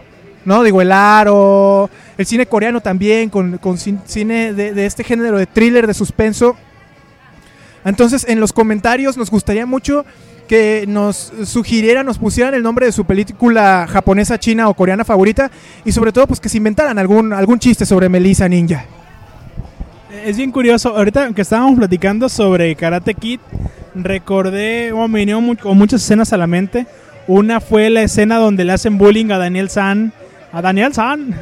¿no? 0.45 0.63
Digo, 0.63 0.83
el 0.83 0.93
aro, 0.93 1.89
el 2.19 2.27
cine 2.27 2.47
coreano 2.47 2.81
también, 2.81 3.31
con, 3.31 3.59
con 3.59 3.77
cin- 3.77 4.03
cine 4.05 4.53
de, 4.53 4.75
de 4.75 4.87
este 4.87 5.05
género 5.05 5.39
de 5.39 5.47
thriller, 5.47 5.87
de 5.87 5.95
suspenso. 5.95 6.57
Entonces, 7.85 8.27
en 8.29 8.41
los 8.41 8.53
comentarios 8.53 9.17
nos 9.17 9.31
gustaría 9.31 9.67
mucho 9.67 10.05
que 10.49 10.85
nos 10.87 11.33
sugirieran, 11.45 12.05
nos 12.07 12.19
pusieran 12.19 12.55
el 12.55 12.63
nombre 12.63 12.87
de 12.87 12.93
su 12.93 13.05
película 13.05 13.87
japonesa, 13.91 14.39
china 14.39 14.69
o 14.69 14.75
coreana 14.75 15.05
favorita 15.05 15.51
y 15.85 15.93
sobre 15.93 16.13
todo 16.13 16.27
pues 16.27 16.41
que 16.41 16.49
se 16.49 16.59
inventaran 16.59 16.99
algún, 16.99 17.33
algún 17.33 17.59
chiste 17.59 17.87
sobre 17.87 18.09
Melissa 18.09 18.49
Ninja. 18.49 18.85
Es 20.25 20.37
bien 20.37 20.51
curioso, 20.53 20.97
ahorita 20.97 21.33
que 21.33 21.43
estábamos 21.43 21.77
platicando 21.79 22.29
sobre 22.29 22.75
Karate 22.77 23.15
Kid, 23.15 23.41
recordé, 23.95 24.93
o 24.93 25.07
me 25.09 25.21
vinieron 25.21 25.45
mu- 25.45 25.57
con 25.57 25.77
muchas 25.77 26.03
escenas 26.03 26.33
a 26.33 26.37
la 26.37 26.47
mente. 26.47 26.87
Una 27.27 27.61
fue 27.61 27.91
la 27.91 28.03
escena 28.03 28.37
donde 28.37 28.65
le 28.65 28.73
hacen 28.73 28.97
bullying 28.99 29.31
a 29.31 29.39
Daniel 29.39 29.71
San. 29.71 30.13
A 30.53 30.63
Daniel 30.63 30.95
San. 30.95 31.35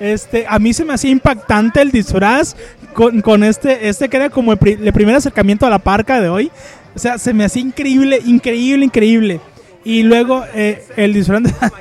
Este, 0.00 0.44
a 0.48 0.58
mí 0.58 0.72
se 0.72 0.84
me 0.84 0.94
hacía 0.94 1.10
impactante 1.10 1.80
el 1.80 1.90
disfraz 1.90 2.56
con, 2.94 3.22
con 3.22 3.42
este, 3.44 3.88
este 3.88 4.08
que 4.08 4.16
era 4.16 4.30
como 4.30 4.52
el, 4.52 4.58
pri- 4.58 4.78
el 4.82 4.92
primer 4.92 5.14
acercamiento 5.16 5.66
a 5.66 5.70
la 5.70 5.78
parca 5.78 6.20
de 6.20 6.28
hoy. 6.28 6.50
O 6.96 6.98
sea, 6.98 7.18
se 7.18 7.34
me 7.34 7.44
hacía 7.44 7.60
increíble, 7.62 8.20
increíble, 8.24 8.86
increíble. 8.86 9.40
Y 9.84 10.02
luego 10.02 10.42
eh, 10.54 10.82
el 10.96 11.12
disfraz 11.12 11.42
de- 11.42 11.52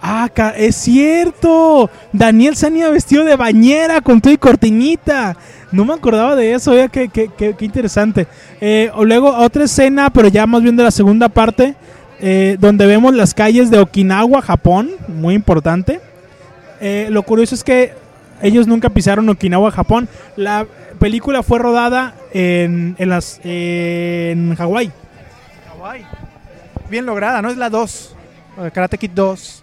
Ah, 0.00 0.30
es 0.56 0.76
cierto. 0.76 1.90
Daniel 2.12 2.56
San 2.56 2.76
iba 2.76 2.88
vestido 2.88 3.24
de 3.24 3.36
bañera 3.36 4.00
con 4.00 4.20
todo 4.20 4.32
y 4.32 4.38
cortinita. 4.38 5.36
No 5.72 5.84
me 5.84 5.92
acordaba 5.92 6.34
de 6.36 6.54
eso, 6.54 6.70
oiga, 6.70 6.88
qué, 6.88 7.08
qué- 7.08 7.30
qué- 7.36 7.54
interesante. 7.64 8.26
Eh, 8.60 8.90
o 8.94 9.04
luego 9.04 9.28
otra 9.36 9.64
escena, 9.64 10.08
pero 10.08 10.28
ya 10.28 10.46
más 10.46 10.62
bien 10.62 10.76
de 10.76 10.84
la 10.84 10.90
segunda 10.90 11.28
parte, 11.28 11.74
eh, 12.20 12.56
donde 12.58 12.86
vemos 12.86 13.14
las 13.14 13.34
calles 13.34 13.70
de 13.70 13.78
Okinawa, 13.78 14.40
Japón, 14.40 14.90
muy 15.08 15.34
importante. 15.34 16.00
Lo 17.10 17.22
curioso 17.24 17.54
es 17.56 17.62
que 17.64 17.92
ellos 18.42 18.66
nunca 18.66 18.88
pisaron 18.90 19.28
Okinawa, 19.28 19.70
Japón. 19.70 20.08
La 20.36 20.66
película 20.98 21.42
fue 21.42 21.58
rodada 21.58 22.14
en, 22.32 22.96
en, 22.98 23.08
las, 23.08 23.40
en 23.44 24.54
Hawái. 24.54 24.92
Bien 26.90 27.06
lograda, 27.06 27.42
¿no? 27.42 27.50
Es 27.50 27.56
la 27.56 27.70
2, 27.70 28.16
eh, 28.62 28.70
Karate 28.72 28.98
Kid 28.98 29.10
2. 29.14 29.62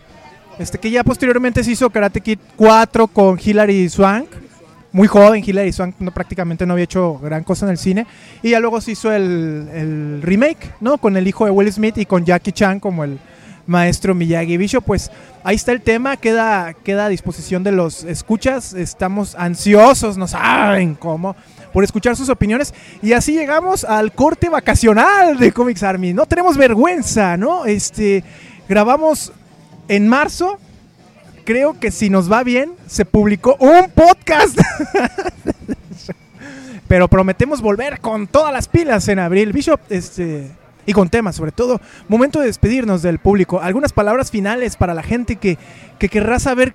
Este, 0.59 0.77
que 0.77 0.89
ya 0.89 1.03
posteriormente 1.03 1.63
se 1.63 1.71
hizo 1.71 1.89
Karate 1.89 2.21
Kid 2.21 2.39
4 2.55 3.07
con 3.07 3.39
Hilary 3.43 3.89
Swank. 3.89 4.29
Muy 4.91 5.07
joven, 5.07 5.43
Hilary 5.45 5.73
Swank 5.73 5.95
no, 5.99 6.11
prácticamente 6.11 6.65
no 6.65 6.73
había 6.73 6.85
hecho 6.85 7.19
gran 7.19 7.43
cosa 7.43 7.65
en 7.65 7.71
el 7.71 7.77
cine. 7.77 8.07
Y 8.41 8.51
ya 8.51 8.59
luego 8.59 8.79
se 8.79 8.91
hizo 8.91 9.11
el, 9.11 9.67
el 9.73 10.21
remake, 10.21 10.71
¿no? 10.79 10.97
Con 10.97 11.17
el 11.17 11.27
hijo 11.27 11.45
de 11.45 11.51
Will 11.51 11.71
Smith 11.71 11.97
y 11.97 12.05
con 12.05 12.23
Jackie 12.23 12.53
Chan 12.53 12.79
como 12.79 13.03
el 13.03 13.19
maestro 13.67 14.15
Miyagi 14.15 14.57
Bicho. 14.57 14.81
Pues 14.81 15.11
ahí 15.43 15.55
está 15.55 15.71
el 15.71 15.81
tema, 15.81 16.17
queda, 16.17 16.73
queda 16.73 17.05
a 17.05 17.09
disposición 17.09 17.63
de 17.63 17.71
los 17.71 18.03
escuchas. 18.03 18.73
Estamos 18.73 19.35
ansiosos, 19.35 20.17
no 20.17 20.27
saben 20.27 20.95
cómo, 20.95 21.35
por 21.73 21.83
escuchar 21.83 22.15
sus 22.15 22.29
opiniones. 22.29 22.73
Y 23.01 23.13
así 23.13 23.33
llegamos 23.33 23.83
al 23.83 24.13
corte 24.13 24.49
vacacional 24.49 25.37
de 25.37 25.51
Comics 25.51 25.83
Army. 25.83 26.13
No 26.13 26.25
tenemos 26.25 26.57
vergüenza, 26.57 27.37
¿no? 27.37 27.65
Este, 27.65 28.23
grabamos 28.67 29.31
en 29.87 30.07
marzo. 30.07 30.59
Creo 31.43 31.79
que 31.79 31.91
si 31.91 32.09
nos 32.09 32.31
va 32.31 32.43
bien, 32.43 32.73
se 32.87 33.05
publicó 33.05 33.55
un 33.59 33.91
podcast. 33.91 34.57
Pero 36.87 37.07
prometemos 37.07 37.61
volver 37.61 37.99
con 37.99 38.27
todas 38.27 38.53
las 38.53 38.67
pilas 38.67 39.07
en 39.07 39.19
abril. 39.19 39.53
Bishop, 39.53 39.79
este. 39.89 40.51
Y 40.85 40.93
con 40.93 41.09
temas, 41.09 41.35
sobre 41.35 41.51
todo. 41.51 41.81
Momento 42.07 42.39
de 42.39 42.47
despedirnos 42.47 43.01
del 43.01 43.19
público. 43.19 43.61
Algunas 43.61 43.93
palabras 43.93 44.31
finales 44.31 44.75
para 44.75 44.93
la 44.93 45.03
gente 45.03 45.37
que, 45.37 45.57
que 45.97 46.09
querrá 46.09 46.39
saber 46.39 46.73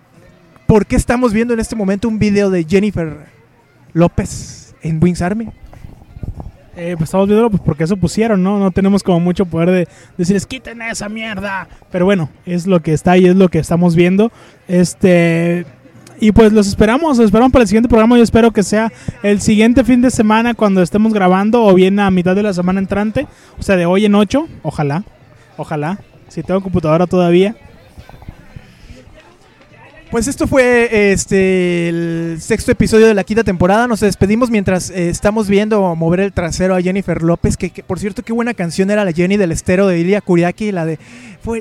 por 0.67 0.87
qué 0.87 0.97
estamos 0.97 1.33
viendo 1.33 1.55
en 1.55 1.61
este 1.61 1.77
momento 1.77 2.09
un 2.09 2.19
video 2.19 2.51
de 2.51 2.65
Jennifer 2.65 3.27
López 3.93 4.75
en 4.83 5.03
Wings 5.03 5.23
Army. 5.23 5.49
Eh, 6.77 6.95
pues 6.97 7.09
estamos 7.09 7.29
viendo 7.29 7.51
pues 7.51 7.63
porque 7.63 7.85
eso 7.85 7.97
pusieron, 7.97 8.43
¿no? 8.43 8.59
No 8.59 8.71
tenemos 8.71 9.03
como 9.03 9.21
mucho 9.21 9.45
poder 9.45 9.71
de 9.71 9.89
decirles 10.17 10.47
quiten 10.47 10.81
esa 10.83 11.09
mierda. 11.09 11.69
Pero 11.91 12.05
bueno, 12.05 12.31
es 12.47 12.67
lo 12.67 12.81
que 12.81 12.93
está 12.93 13.19
y 13.19 13.27
es 13.27 13.37
lo 13.37 13.49
que 13.49 13.59
estamos 13.59 13.97
viendo. 13.97 14.31
Este 14.69 15.67
y 16.21 16.33
pues 16.33 16.53
los 16.53 16.67
esperamos, 16.69 17.17
los 17.17 17.27
esperamos 17.27 17.53
para 17.53 17.63
el 17.63 17.69
siguiente 17.69 17.89
programa. 17.89 18.17
Yo 18.17 18.23
espero 18.23 18.51
que 18.51 18.63
sea 18.63 18.93
el 19.23 19.41
siguiente 19.41 19.85
fin 19.85 20.03
de 20.03 20.11
semana 20.11 20.55
cuando 20.55 20.83
estemos 20.83 21.13
grabando 21.13 21.65
o 21.65 21.75
bien 21.75 21.99
a 21.99 22.11
mitad 22.11 22.37
de 22.37 22.43
la 22.43 22.53
semana 22.53 22.79
entrante, 22.79 23.27
o 23.59 23.63
sea, 23.63 23.77
de 23.77 23.87
hoy 23.87 24.05
en 24.05 24.15
8, 24.15 24.47
ojalá. 24.63 25.05
Ojalá, 25.57 25.99
si 26.29 26.43
tengo 26.43 26.61
computadora 26.61 27.07
todavía. 27.07 27.57
Pues 30.11 30.27
esto 30.27 30.49
fue 30.49 31.13
este 31.13 31.89
el 31.89 32.39
sexto 32.41 32.73
episodio 32.73 33.07
de 33.07 33.15
la 33.15 33.23
quinta 33.23 33.45
temporada. 33.45 33.87
Nos 33.87 34.01
despedimos 34.01 34.51
mientras 34.51 34.91
eh, 34.91 35.09
estamos 35.09 35.47
viendo 35.47 35.95
mover 35.95 36.19
el 36.19 36.33
trasero 36.33 36.75
a 36.75 36.83
Jennifer 36.83 37.23
López. 37.23 37.57
Que, 37.57 37.71
por 37.87 38.01
cierto, 38.01 38.25
qué 38.25 38.33
buena 38.33 38.53
canción 38.53 38.91
era 38.91 39.05
la 39.05 39.13
Jenny 39.13 39.37
del 39.37 39.53
estero 39.53 39.87
de 39.87 40.01
Ilia 40.01 40.21
Kuriaki. 40.21 40.73
La 40.73 40.85
de 40.85 40.99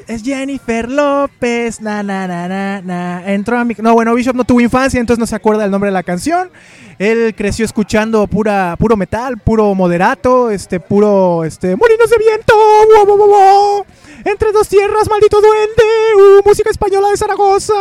es 0.08 0.24
Jennifer 0.24 0.90
López. 0.90 1.80
Na, 1.80 2.02
na, 2.02 2.28
na, 2.28 2.48
na, 2.48 2.82
na. 2.82 3.32
Entró 3.32 3.60
a 3.60 3.64
mi. 3.64 3.76
No, 3.78 3.94
bueno, 3.94 4.16
Bishop 4.16 4.36
no 4.36 4.44
tuvo 4.44 4.62
infancia, 4.62 5.00
entonces 5.00 5.20
no 5.20 5.28
se 5.28 5.36
acuerda 5.36 5.64
el 5.66 5.70
nombre 5.70 5.90
de 5.90 5.94
la 5.94 6.02
canción. 6.02 6.50
Él 6.98 7.36
creció 7.38 7.66
escuchando 7.66 8.26
pura, 8.26 8.76
puro 8.80 8.98
metal, 8.98 9.38
puro 9.38 9.76
moderato, 9.76 10.50
este, 10.50 10.80
puro 10.80 11.44
este, 11.46 11.76
molinos 11.76 12.10
de 12.10 12.18
viento. 12.18 12.56
Wo, 12.56 13.06
wo, 13.06 13.16
wo, 13.16 13.28
wo. 13.28 13.86
Entre 14.26 14.52
dos 14.52 14.68
tierras, 14.68 15.10
maldito 15.10 15.40
duende. 15.42 15.84
Uh, 16.16 16.48
música 16.48 16.70
española 16.70 17.10
de 17.10 17.18
Zaragoza. 17.18 17.74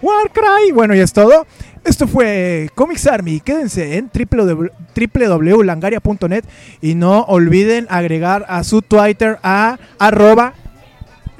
Warcry. 0.00 0.72
Bueno, 0.72 0.94
y 0.94 1.00
es 1.00 1.12
todo. 1.12 1.46
Esto 1.84 2.06
fue 2.06 2.70
Comics 2.74 3.06
Army. 3.06 3.40
Quédense 3.40 3.96
en 3.96 4.10
www- 4.10 4.70
www.langaria.net 4.94 6.44
y 6.80 6.94
no 6.94 7.22
olviden 7.22 7.86
agregar 7.88 8.44
a 8.48 8.62
su 8.64 8.82
Twitter 8.82 9.38
a 9.42 9.78
arroba, 9.98 10.54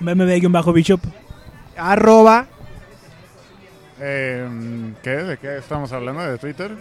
BMB-Bishop. 0.00 1.00
arroba 1.76 2.46
Eh, 4.00 4.48
¿Qué? 5.02 5.10
¿De 5.10 5.36
qué 5.38 5.58
estamos 5.58 5.92
hablando? 5.92 6.22
¿De 6.22 6.38
Twitter? 6.38 6.76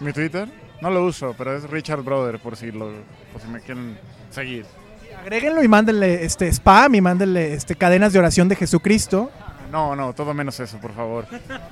¿Mi 0.00 0.12
Twitter? 0.12 0.48
No 0.80 0.90
lo 0.90 1.04
uso, 1.04 1.34
pero 1.38 1.56
es 1.56 1.68
Richard 1.70 2.02
Brother 2.02 2.38
por 2.40 2.56
si, 2.56 2.70
lo, 2.72 2.90
por 3.32 3.40
si 3.40 3.48
me 3.48 3.60
quieren 3.60 3.96
seguir. 4.30 4.66
Agréguenlo 5.20 5.62
y 5.62 5.68
mándenle 5.68 6.24
este 6.24 6.48
spam 6.48 6.94
y 6.94 7.00
mándenle 7.00 7.54
este 7.54 7.74
cadenas 7.74 8.12
de 8.12 8.18
oración 8.18 8.48
de 8.48 8.56
Jesucristo. 8.56 9.30
No, 9.70 9.94
no, 9.94 10.14
todo 10.14 10.32
menos 10.32 10.58
eso, 10.60 10.78
por 10.78 10.94
favor. 10.94 11.26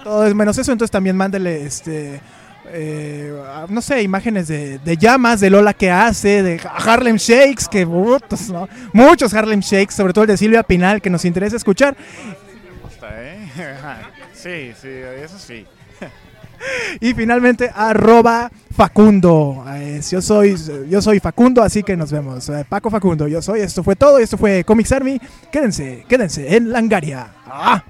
Todo 0.04 0.26
es 0.26 0.34
menos 0.34 0.58
eso, 0.58 0.72
entonces 0.72 0.90
también 0.90 1.16
mándenle 1.16 1.64
este 1.64 2.20
eh, 2.68 3.32
no 3.68 3.80
sé, 3.80 4.02
imágenes 4.02 4.48
de, 4.48 4.78
de 4.78 4.96
llamas, 4.96 5.40
de 5.40 5.50
Lola 5.50 5.72
que 5.72 5.90
hace, 5.90 6.42
de 6.42 6.60
Harlem 6.64 7.16
Shakes, 7.16 7.66
que 7.70 7.84
brutos, 7.84 8.50
¿no? 8.50 8.68
muchos 8.92 9.32
Harlem 9.34 9.60
Shakes, 9.60 9.94
sobre 9.94 10.12
todo 10.12 10.24
el 10.24 10.28
de 10.28 10.36
Silvia 10.36 10.62
Pinal, 10.62 11.00
que 11.00 11.10
nos 11.10 11.24
interesa 11.24 11.56
escuchar. 11.56 11.96
¿eh? 13.02 13.48
sí, 14.32 14.72
sí, 14.80 14.88
eso 14.88 15.38
sí. 15.38 15.64
Y 17.00 17.14
finalmente, 17.14 17.70
arroba 17.74 18.50
Facundo. 18.74 19.64
Eh, 19.68 20.00
yo, 20.10 20.20
soy, 20.20 20.56
yo 20.88 21.00
soy 21.02 21.20
Facundo, 21.20 21.62
así 21.62 21.82
que 21.82 21.96
nos 21.96 22.10
vemos. 22.12 22.48
Eh, 22.48 22.64
Paco 22.68 22.90
Facundo, 22.90 23.26
yo 23.28 23.40
soy. 23.42 23.60
Esto 23.60 23.82
fue 23.82 23.96
todo. 23.96 24.18
Esto 24.18 24.36
fue 24.36 24.64
Comics 24.64 24.92
Army. 24.92 25.20
Quédense, 25.50 26.04
quédense 26.08 26.56
en 26.56 26.70
Langaria. 26.72 27.28
¡Ah! 27.46 27.84